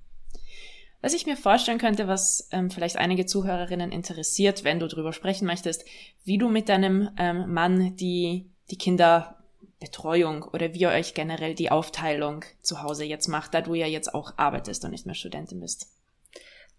Was 1.00 1.14
ich 1.14 1.26
mir 1.26 1.36
vorstellen 1.36 1.78
könnte, 1.78 2.06
was 2.06 2.48
ähm, 2.52 2.70
vielleicht 2.70 2.96
einige 2.96 3.26
Zuhörerinnen 3.26 3.90
interessiert, 3.90 4.62
wenn 4.62 4.78
du 4.78 4.86
darüber 4.86 5.12
sprechen 5.12 5.46
möchtest, 5.46 5.84
wie 6.24 6.38
du 6.38 6.48
mit 6.48 6.68
deinem 6.68 7.10
ähm, 7.18 7.52
Mann 7.52 7.96
die, 7.96 8.50
die 8.70 8.78
Kinder 8.78 9.41
Betreuung 9.82 10.44
oder 10.44 10.72
wie 10.72 10.80
ihr 10.80 10.90
euch 10.90 11.12
generell 11.14 11.54
die 11.54 11.70
Aufteilung 11.70 12.44
zu 12.62 12.82
Hause 12.82 13.04
jetzt 13.04 13.28
macht, 13.28 13.52
da 13.52 13.60
du 13.60 13.74
ja 13.74 13.86
jetzt 13.86 14.14
auch 14.14 14.34
arbeitest 14.36 14.84
und 14.84 14.92
nicht 14.92 15.06
mehr 15.06 15.14
Studentin 15.14 15.60
bist. 15.60 15.88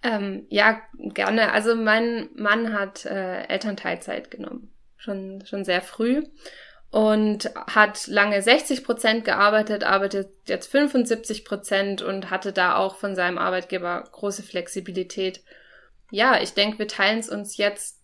Ähm, 0.01 0.45
ja, 0.49 0.81
gerne. 0.97 1.51
Also 1.51 1.75
mein 1.75 2.29
Mann 2.35 2.73
hat 2.73 3.05
äh, 3.05 3.43
Elternteilzeit 3.43 4.31
genommen, 4.31 4.73
schon, 4.97 5.43
schon 5.45 5.65
sehr 5.65 5.81
früh 5.81 6.23
und 6.91 7.49
hat 7.55 8.07
lange 8.07 8.41
60 8.41 8.83
Prozent 8.83 9.25
gearbeitet, 9.25 9.83
arbeitet 9.83 10.29
jetzt 10.47 10.71
75 10.71 11.43
Prozent 11.43 12.01
und 12.01 12.29
hatte 12.29 12.53
da 12.53 12.75
auch 12.75 12.95
von 12.95 13.15
seinem 13.15 13.37
Arbeitgeber 13.37 14.03
große 14.11 14.43
Flexibilität. 14.43 15.41
Ja, 16.11 16.39
ich 16.41 16.53
denke, 16.53 16.79
wir 16.79 16.87
teilen 16.87 17.19
es 17.19 17.29
uns 17.29 17.57
jetzt 17.57 17.99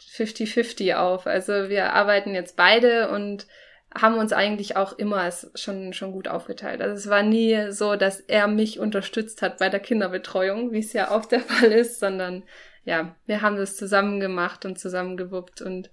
50-50 0.00 0.94
auf. 0.96 1.26
Also 1.26 1.68
wir 1.68 1.92
arbeiten 1.92 2.34
jetzt 2.34 2.56
beide 2.56 3.08
und 3.10 3.46
haben 3.94 4.16
uns 4.16 4.32
eigentlich 4.32 4.76
auch 4.76 4.92
immer 4.92 5.26
es 5.26 5.50
schon, 5.54 5.92
schon 5.92 6.12
gut 6.12 6.28
aufgeteilt. 6.28 6.80
Also 6.82 6.94
es 6.94 7.08
war 7.08 7.22
nie 7.22 7.70
so, 7.70 7.96
dass 7.96 8.20
er 8.20 8.46
mich 8.46 8.78
unterstützt 8.78 9.40
hat 9.42 9.58
bei 9.58 9.68
der 9.68 9.80
Kinderbetreuung, 9.80 10.72
wie 10.72 10.80
es 10.80 10.92
ja 10.92 11.10
auch 11.10 11.24
der 11.24 11.40
Fall 11.48 11.72
ist, 11.72 12.00
sondern 12.00 12.44
ja, 12.84 13.14
wir 13.26 13.42
haben 13.42 13.56
das 13.56 13.76
zusammen 13.76 14.20
gemacht 14.20 14.64
und 14.64 14.78
zusammen 14.78 15.16
gewuppt 15.16 15.62
und 15.62 15.90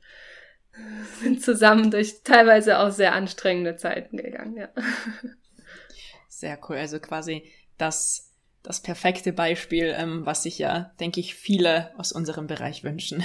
sind 1.21 1.41
zusammen 1.41 1.91
durch 1.91 2.23
teilweise 2.23 2.79
auch 2.79 2.91
sehr 2.91 3.13
anstrengende 3.13 3.75
Zeiten 3.75 4.17
gegangen, 4.17 4.57
ja. 4.57 4.69
Sehr 6.27 6.59
cool. 6.67 6.75
Also 6.75 6.99
quasi 6.99 7.49
das, 7.77 8.33
das 8.61 8.81
perfekte 8.81 9.31
Beispiel, 9.31 9.95
ähm, 9.97 10.25
was 10.25 10.43
sich 10.43 10.59
ja, 10.59 10.91
denke 10.99 11.21
ich, 11.21 11.33
viele 11.33 11.97
aus 11.97 12.11
unserem 12.11 12.45
Bereich 12.45 12.83
wünschen. 12.83 13.23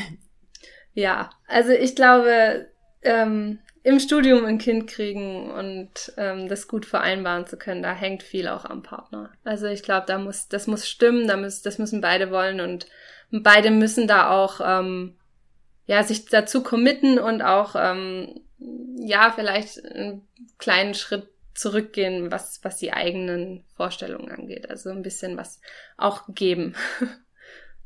Ja, 0.92 1.30
also 1.48 1.72
ich 1.72 1.96
glaube, 1.96 2.70
ähm, 3.02 3.58
im 3.82 3.98
Studium 3.98 4.44
ein 4.44 4.58
Kind 4.58 4.86
kriegen 4.88 5.50
und 5.50 6.12
ähm, 6.16 6.48
das 6.48 6.68
gut 6.68 6.84
vereinbaren 6.84 7.46
zu 7.46 7.56
können, 7.56 7.82
da 7.82 7.94
hängt 7.94 8.22
viel 8.22 8.48
auch 8.48 8.64
am 8.64 8.82
Partner. 8.82 9.30
Also 9.44 9.66
ich 9.66 9.82
glaube, 9.82 10.06
da 10.06 10.18
muss, 10.18 10.48
das 10.48 10.66
muss 10.66 10.88
stimmen, 10.88 11.26
da 11.26 11.36
muss, 11.36 11.62
das 11.62 11.78
müssen 11.78 12.00
beide 12.00 12.30
wollen 12.30 12.60
und 12.60 12.86
beide 13.30 13.70
müssen 13.70 14.06
da 14.06 14.30
auch 14.30 14.60
ähm, 14.62 15.16
ja 15.86 16.02
sich 16.02 16.26
dazu 16.26 16.62
committen 16.62 17.18
und 17.18 17.42
auch 17.42 17.74
ähm, 17.76 18.40
ja 18.98 19.32
vielleicht 19.34 19.84
einen 19.84 20.28
kleinen 20.58 20.94
Schritt 20.94 21.28
zurückgehen, 21.54 22.30
was 22.30 22.62
was 22.62 22.76
die 22.76 22.92
eigenen 22.92 23.64
Vorstellungen 23.76 24.30
angeht. 24.30 24.68
Also 24.68 24.90
ein 24.90 25.02
bisschen 25.02 25.36
was 25.36 25.60
auch 25.96 26.24
geben. 26.28 26.74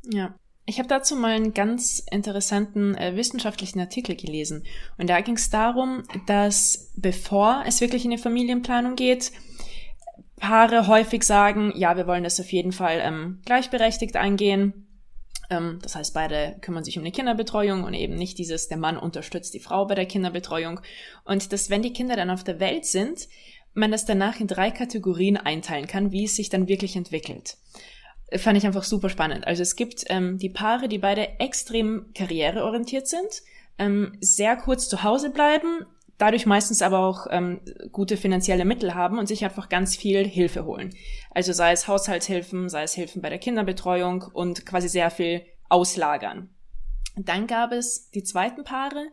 Ja. 0.07 0.35
Ich 0.67 0.79
habe 0.79 0.87
dazu 0.87 1.15
mal 1.15 1.35
einen 1.35 1.53
ganz 1.53 2.03
interessanten 2.09 2.95
äh, 2.95 3.15
wissenschaftlichen 3.15 3.79
Artikel 3.79 4.15
gelesen. 4.15 4.63
Und 4.97 5.09
da 5.09 5.21
ging 5.21 5.35
es 5.35 5.51
darum, 5.51 6.03
dass 6.25 6.91
bevor 6.95 7.63
es 7.67 7.81
wirklich 7.81 8.03
in 8.03 8.11
die 8.11 8.17
Familienplanung 8.17 8.95
geht, 8.95 9.31
Paare 10.37 10.87
häufig 10.87 11.23
sagen, 11.23 11.71
ja, 11.75 11.95
wir 11.95 12.07
wollen 12.07 12.23
das 12.23 12.39
auf 12.39 12.51
jeden 12.51 12.71
Fall 12.71 12.99
ähm, 13.01 13.41
gleichberechtigt 13.45 14.17
angehen. 14.17 14.87
Ähm, 15.49 15.79
das 15.81 15.95
heißt, 15.95 16.13
beide 16.13 16.57
kümmern 16.61 16.83
sich 16.83 16.97
um 16.97 17.05
die 17.05 17.11
Kinderbetreuung 17.11 17.83
und 17.83 17.93
eben 17.93 18.15
nicht 18.15 18.37
dieses, 18.37 18.67
der 18.67 18.77
Mann 18.77 18.97
unterstützt 18.97 19.53
die 19.53 19.59
Frau 19.59 19.85
bei 19.85 19.95
der 19.95 20.07
Kinderbetreuung. 20.07 20.81
Und 21.23 21.53
dass, 21.53 21.69
wenn 21.69 21.83
die 21.83 21.93
Kinder 21.93 22.15
dann 22.15 22.31
auf 22.31 22.43
der 22.43 22.59
Welt 22.59 22.85
sind, 22.85 23.29
man 23.75 23.91
das 23.91 24.05
danach 24.05 24.39
in 24.39 24.47
drei 24.47 24.71
Kategorien 24.71 25.37
einteilen 25.37 25.87
kann, 25.87 26.11
wie 26.11 26.25
es 26.25 26.35
sich 26.35 26.49
dann 26.49 26.67
wirklich 26.67 26.95
entwickelt 26.95 27.57
fand 28.33 28.57
ich 28.57 28.65
einfach 28.65 28.83
super 28.83 29.09
spannend. 29.09 29.45
Also 29.47 29.61
es 29.61 29.75
gibt 29.75 30.05
ähm, 30.09 30.37
die 30.37 30.49
Paare, 30.49 30.87
die 30.87 30.97
beide 30.97 31.39
extrem 31.39 32.11
karriereorientiert 32.13 33.07
sind, 33.07 33.43
ähm, 33.77 34.17
sehr 34.19 34.55
kurz 34.55 34.89
zu 34.89 35.03
Hause 35.03 35.29
bleiben, 35.29 35.85
dadurch 36.17 36.45
meistens 36.45 36.81
aber 36.81 36.99
auch 36.99 37.27
ähm, 37.29 37.59
gute 37.91 38.17
finanzielle 38.17 38.65
Mittel 38.65 38.95
haben 38.95 39.19
und 39.19 39.27
sich 39.27 39.43
einfach 39.43 39.69
ganz 39.69 39.95
viel 39.95 40.25
Hilfe 40.25 40.65
holen. 40.65 40.95
Also 41.31 41.53
sei 41.53 41.71
es 41.71 41.87
Haushaltshilfen, 41.87 42.69
sei 42.69 42.83
es 42.83 42.93
Hilfen 42.93 43.21
bei 43.21 43.29
der 43.29 43.39
Kinderbetreuung 43.39 44.23
und 44.33 44.65
quasi 44.65 44.87
sehr 44.87 45.11
viel 45.11 45.41
auslagern. 45.69 46.49
Dann 47.17 47.47
gab 47.47 47.71
es 47.71 48.09
die 48.11 48.23
zweiten 48.23 48.63
Paare, 48.63 49.07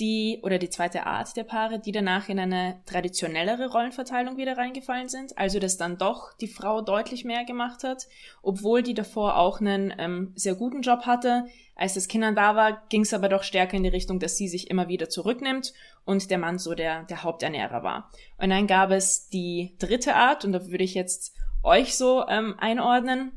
die 0.00 0.40
oder 0.42 0.58
die 0.58 0.70
zweite 0.70 1.06
Art 1.06 1.36
der 1.36 1.44
Paare, 1.44 1.78
die 1.78 1.92
danach 1.92 2.28
in 2.28 2.38
eine 2.38 2.80
traditionellere 2.86 3.70
Rollenverteilung 3.70 4.36
wieder 4.36 4.56
reingefallen 4.56 5.08
sind, 5.08 5.36
also 5.38 5.58
dass 5.58 5.76
dann 5.76 5.98
doch 5.98 6.32
die 6.38 6.48
Frau 6.48 6.80
deutlich 6.80 7.24
mehr 7.24 7.44
gemacht 7.44 7.84
hat, 7.84 8.08
obwohl 8.42 8.82
die 8.82 8.94
davor 8.94 9.36
auch 9.36 9.60
einen 9.60 9.94
ähm, 9.98 10.32
sehr 10.34 10.54
guten 10.54 10.80
Job 10.80 11.02
hatte. 11.02 11.44
Als 11.76 11.94
das 11.94 12.08
Kind 12.08 12.24
da 12.36 12.56
war, 12.56 12.82
ging 12.88 13.02
es 13.02 13.14
aber 13.14 13.28
doch 13.28 13.42
stärker 13.42 13.76
in 13.76 13.82
die 13.82 13.88
Richtung, 13.90 14.18
dass 14.18 14.36
sie 14.36 14.48
sich 14.48 14.70
immer 14.70 14.88
wieder 14.88 15.08
zurücknimmt 15.08 15.72
und 16.04 16.30
der 16.30 16.38
Mann 16.38 16.58
so 16.58 16.74
der, 16.74 17.04
der 17.04 17.22
Haupternährer 17.22 17.82
war. 17.82 18.10
Und 18.38 18.50
dann 18.50 18.66
gab 18.66 18.90
es 18.90 19.28
die 19.28 19.76
dritte 19.78 20.14
Art, 20.14 20.44
und 20.44 20.52
da 20.52 20.66
würde 20.66 20.84
ich 20.84 20.94
jetzt 20.94 21.34
euch 21.62 21.96
so 21.96 22.26
ähm, 22.28 22.54
einordnen, 22.58 23.32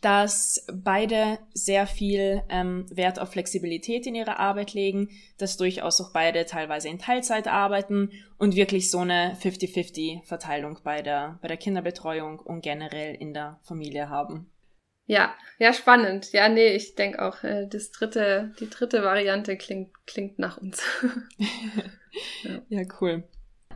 dass 0.00 0.66
beide 0.72 1.38
sehr 1.54 1.86
viel 1.86 2.42
ähm, 2.48 2.86
Wert 2.90 3.18
auf 3.18 3.30
Flexibilität 3.30 4.06
in 4.06 4.14
ihrer 4.14 4.40
Arbeit 4.40 4.74
legen, 4.74 5.10
dass 5.38 5.56
durchaus 5.56 6.00
auch 6.00 6.12
beide 6.12 6.44
teilweise 6.46 6.88
in 6.88 6.98
Teilzeit 6.98 7.46
arbeiten 7.46 8.10
und 8.38 8.56
wirklich 8.56 8.90
so 8.90 8.98
eine 8.98 9.36
50-50-Verteilung 9.40 10.80
bei 10.82 11.02
der, 11.02 11.38
bei 11.40 11.48
der 11.48 11.56
Kinderbetreuung 11.56 12.40
und 12.40 12.62
generell 12.62 13.14
in 13.14 13.32
der 13.32 13.60
Familie 13.62 14.08
haben. 14.08 14.50
Ja, 15.08 15.34
ja, 15.58 15.72
spannend. 15.72 16.32
Ja, 16.32 16.48
nee, 16.48 16.74
ich 16.74 16.96
denke 16.96 17.22
auch, 17.22 17.44
äh, 17.44 17.68
das 17.68 17.92
dritte, 17.92 18.52
die 18.58 18.68
dritte 18.68 19.04
Variante 19.04 19.56
klingt, 19.56 19.92
klingt 20.04 20.40
nach 20.40 20.58
uns. 20.58 20.82
ja. 22.42 22.60
ja, 22.68 22.82
cool. 23.00 23.22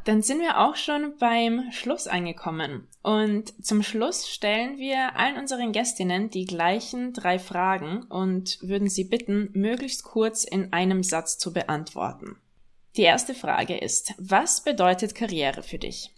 Dann 0.05 0.23
sind 0.23 0.41
wir 0.41 0.59
auch 0.59 0.77
schon 0.77 1.17
beim 1.19 1.71
Schluss 1.73 2.07
angekommen. 2.07 2.89
Und 3.03 3.65
zum 3.65 3.83
Schluss 3.83 4.29
stellen 4.29 4.79
wir 4.79 5.17
allen 5.17 5.37
unseren 5.37 5.73
Gästinnen 5.73 6.31
die 6.31 6.47
gleichen 6.47 7.13
drei 7.13 7.39
Fragen 7.39 8.05
und 8.05 8.59
würden 8.63 8.89
sie 8.89 9.05
bitten, 9.05 9.51
möglichst 9.53 10.05
kurz 10.05 10.45
in 10.45 10.73
einem 10.73 11.03
Satz 11.03 11.39
zu 11.39 11.53
beantworten. 11.53 12.37
Die 12.97 13.03
erste 13.03 13.35
Frage 13.35 13.79
ist, 13.79 14.15
was 14.19 14.63
bedeutet 14.65 15.15
Karriere 15.15 15.63
für 15.63 15.79
dich? 15.79 16.11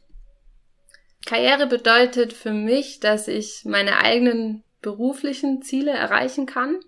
Karriere 1.27 1.67
bedeutet 1.67 2.33
für 2.33 2.53
mich, 2.53 3.01
dass 3.01 3.29
ich 3.29 3.65
meine 3.65 3.99
eigenen 3.99 4.65
beruflichen 4.81 5.63
Ziele 5.63 5.93
erreichen 5.93 6.47
kann, 6.47 6.81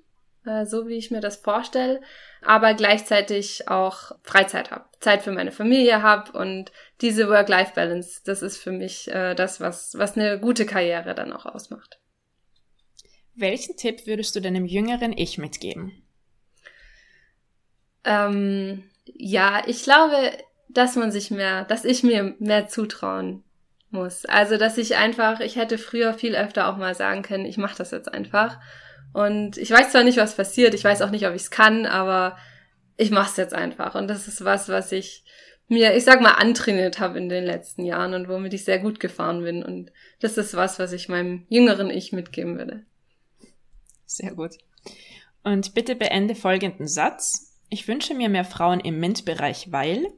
äh, 0.46 0.66
so 0.66 0.88
wie 0.88 0.96
ich 0.96 1.10
mir 1.10 1.20
das 1.20 1.36
vorstelle, 1.36 2.00
aber 2.42 2.74
gleichzeitig 2.74 3.68
auch 3.68 4.12
Freizeit 4.22 4.70
habe, 4.70 4.84
Zeit 5.00 5.22
für 5.22 5.32
meine 5.32 5.52
Familie 5.52 6.02
habe 6.02 6.36
und 6.38 6.72
diese 7.00 7.28
Work-Life-Balance, 7.28 8.22
das 8.24 8.42
ist 8.42 8.58
für 8.58 8.72
mich 8.72 9.08
äh, 9.08 9.34
das, 9.34 9.60
was, 9.60 9.96
was 9.96 10.16
eine 10.16 10.38
gute 10.38 10.66
Karriere 10.66 11.14
dann 11.14 11.32
auch 11.32 11.46
ausmacht. 11.46 11.98
Welchen 13.34 13.76
Tipp 13.76 14.06
würdest 14.06 14.36
du 14.36 14.40
deinem 14.40 14.64
jüngeren 14.64 15.12
Ich 15.16 15.38
mitgeben? 15.38 16.04
Ähm, 18.04 18.84
ja, 19.04 19.62
ich 19.66 19.82
glaube, 19.82 20.32
dass 20.68 20.96
man 20.96 21.10
sich 21.10 21.30
mehr, 21.30 21.64
dass 21.64 21.84
ich 21.84 22.02
mir 22.02 22.36
mehr 22.38 22.68
zutrauen 22.68 23.42
muss. 23.90 24.24
Also, 24.26 24.56
dass 24.56 24.78
ich 24.78 24.96
einfach, 24.96 25.40
ich 25.40 25.56
hätte 25.56 25.78
früher 25.78 26.14
viel 26.14 26.36
öfter 26.36 26.68
auch 26.68 26.76
mal 26.76 26.94
sagen 26.94 27.22
können, 27.22 27.46
ich 27.46 27.56
mache 27.56 27.76
das 27.76 27.90
jetzt 27.90 28.12
einfach. 28.12 28.60
Und 29.14 29.58
ich 29.58 29.70
weiß 29.70 29.92
zwar 29.92 30.02
nicht, 30.02 30.18
was 30.18 30.34
passiert, 30.34 30.74
ich 30.74 30.82
weiß 30.82 31.00
auch 31.00 31.10
nicht, 31.10 31.24
ob 31.24 31.34
ich 31.34 31.42
es 31.42 31.50
kann, 31.52 31.86
aber 31.86 32.36
ich 32.96 33.12
mache 33.12 33.30
es 33.30 33.36
jetzt 33.36 33.54
einfach. 33.54 33.94
Und 33.94 34.08
das 34.08 34.26
ist 34.26 34.44
was, 34.44 34.68
was 34.68 34.90
ich 34.90 35.24
mir, 35.68 35.94
ich 35.96 36.04
sag 36.04 36.20
mal, 36.20 36.32
antrainiert 36.32 36.98
habe 36.98 37.16
in 37.18 37.28
den 37.28 37.44
letzten 37.44 37.84
Jahren 37.84 38.12
und 38.12 38.28
womit 38.28 38.54
ich 38.54 38.64
sehr 38.64 38.80
gut 38.80 38.98
gefahren 38.98 39.44
bin. 39.44 39.64
Und 39.64 39.92
das 40.18 40.36
ist 40.36 40.54
was, 40.54 40.80
was 40.80 40.92
ich 40.92 41.08
meinem 41.08 41.46
jüngeren 41.48 41.90
Ich 41.90 42.12
mitgeben 42.12 42.58
würde. 42.58 42.84
Sehr 44.04 44.34
gut. 44.34 44.58
Und 45.44 45.74
bitte 45.74 45.94
beende 45.94 46.34
folgenden 46.34 46.88
Satz. 46.88 47.56
Ich 47.70 47.86
wünsche 47.86 48.14
mir 48.14 48.28
mehr 48.28 48.44
Frauen 48.44 48.80
im 48.80 48.98
MINT-Bereich, 48.98 49.70
weil. 49.70 50.08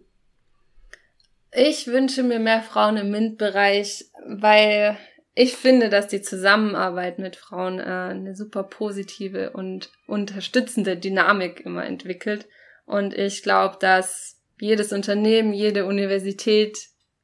Ich 1.52 1.86
wünsche 1.86 2.22
mir 2.22 2.38
mehr 2.38 2.62
Frauen 2.62 2.96
im 2.96 3.10
MINT-Bereich, 3.10 4.06
weil 4.26 4.96
ich 5.38 5.54
finde, 5.54 5.90
dass 5.90 6.08
die 6.08 6.22
Zusammenarbeit 6.22 7.18
mit 7.18 7.36
Frauen 7.36 7.78
äh, 7.78 7.82
eine 7.82 8.34
super 8.34 8.62
positive 8.62 9.50
und 9.50 9.90
unterstützende 10.06 10.96
Dynamik 10.96 11.60
immer 11.60 11.84
entwickelt. 11.84 12.48
Und 12.86 13.12
ich 13.12 13.42
glaube, 13.42 13.76
dass 13.78 14.40
jedes 14.58 14.94
Unternehmen, 14.94 15.52
jede 15.52 15.84
Universität, 15.84 16.78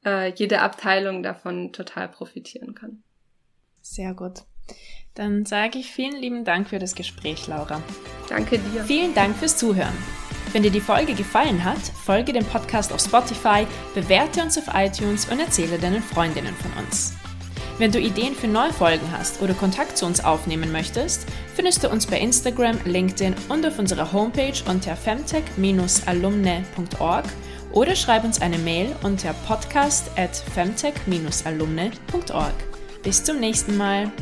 äh, 0.05 0.31
jede 0.35 0.61
Abteilung 0.61 1.23
davon 1.23 1.73
total 1.73 2.07
profitieren 2.09 2.75
kann. 2.75 3.03
Sehr 3.81 4.13
gut. 4.13 4.41
Dann 5.15 5.47
sage 5.47 5.79
ich 5.79 5.91
vielen 5.91 6.21
lieben 6.21 6.45
Dank 6.45 6.69
für 6.69 6.79
das 6.79 6.95
Gespräch, 6.95 7.47
Laura. 7.47 7.83
Danke 8.29 8.59
dir. 8.59 8.85
Vielen 8.85 9.15
Dank 9.15 9.37
fürs 9.37 9.57
Zuhören. 9.57 9.97
Wenn 10.53 10.63
dir 10.63 10.71
die 10.71 10.81
Folge 10.81 11.15
gefallen 11.15 11.65
hat, 11.65 11.81
folge 11.81 12.35
dem 12.35 12.45
Podcast 12.45 12.93
auf 12.93 13.01
Spotify, 13.01 13.67
bewerte 13.95 14.43
uns 14.43 14.59
auf 14.59 14.69
iTunes 14.75 15.31
und 15.31 15.41
erzähle 15.41 15.79
deinen 15.79 16.03
Freundinnen 16.03 16.55
von 16.55 16.85
uns. 16.85 17.15
Wenn 17.79 17.91
du 17.91 17.99
Ideen 17.99 18.35
für 18.35 18.49
neue 18.49 18.73
Folgen 18.73 19.11
hast 19.11 19.41
oder 19.41 19.55
Kontakt 19.55 19.97
zu 19.97 20.05
uns 20.07 20.23
aufnehmen 20.25 20.71
möchtest, 20.73 21.27
findest 21.55 21.83
du 21.83 21.89
uns 21.89 22.07
bei 22.07 22.21
Instagram, 22.21 22.79
LinkedIn 22.85 23.35
und 23.49 23.67
auf 23.67 23.79
unserer 23.79 24.13
Homepage 24.13 24.53
unter 24.69 24.95
femtech-alumne.org 24.95 27.25
oder 27.73 27.97
schreib 27.97 28.25
uns 28.25 28.41
eine 28.41 28.59
Mail 28.59 28.95
unter 29.03 29.33
podcast 29.47 30.11
at 30.17 30.37
femtech-alumne.org. 30.55 32.55
Bis 33.03 33.25
zum 33.25 33.41
nächsten 33.41 33.77
Mal. 33.77 34.13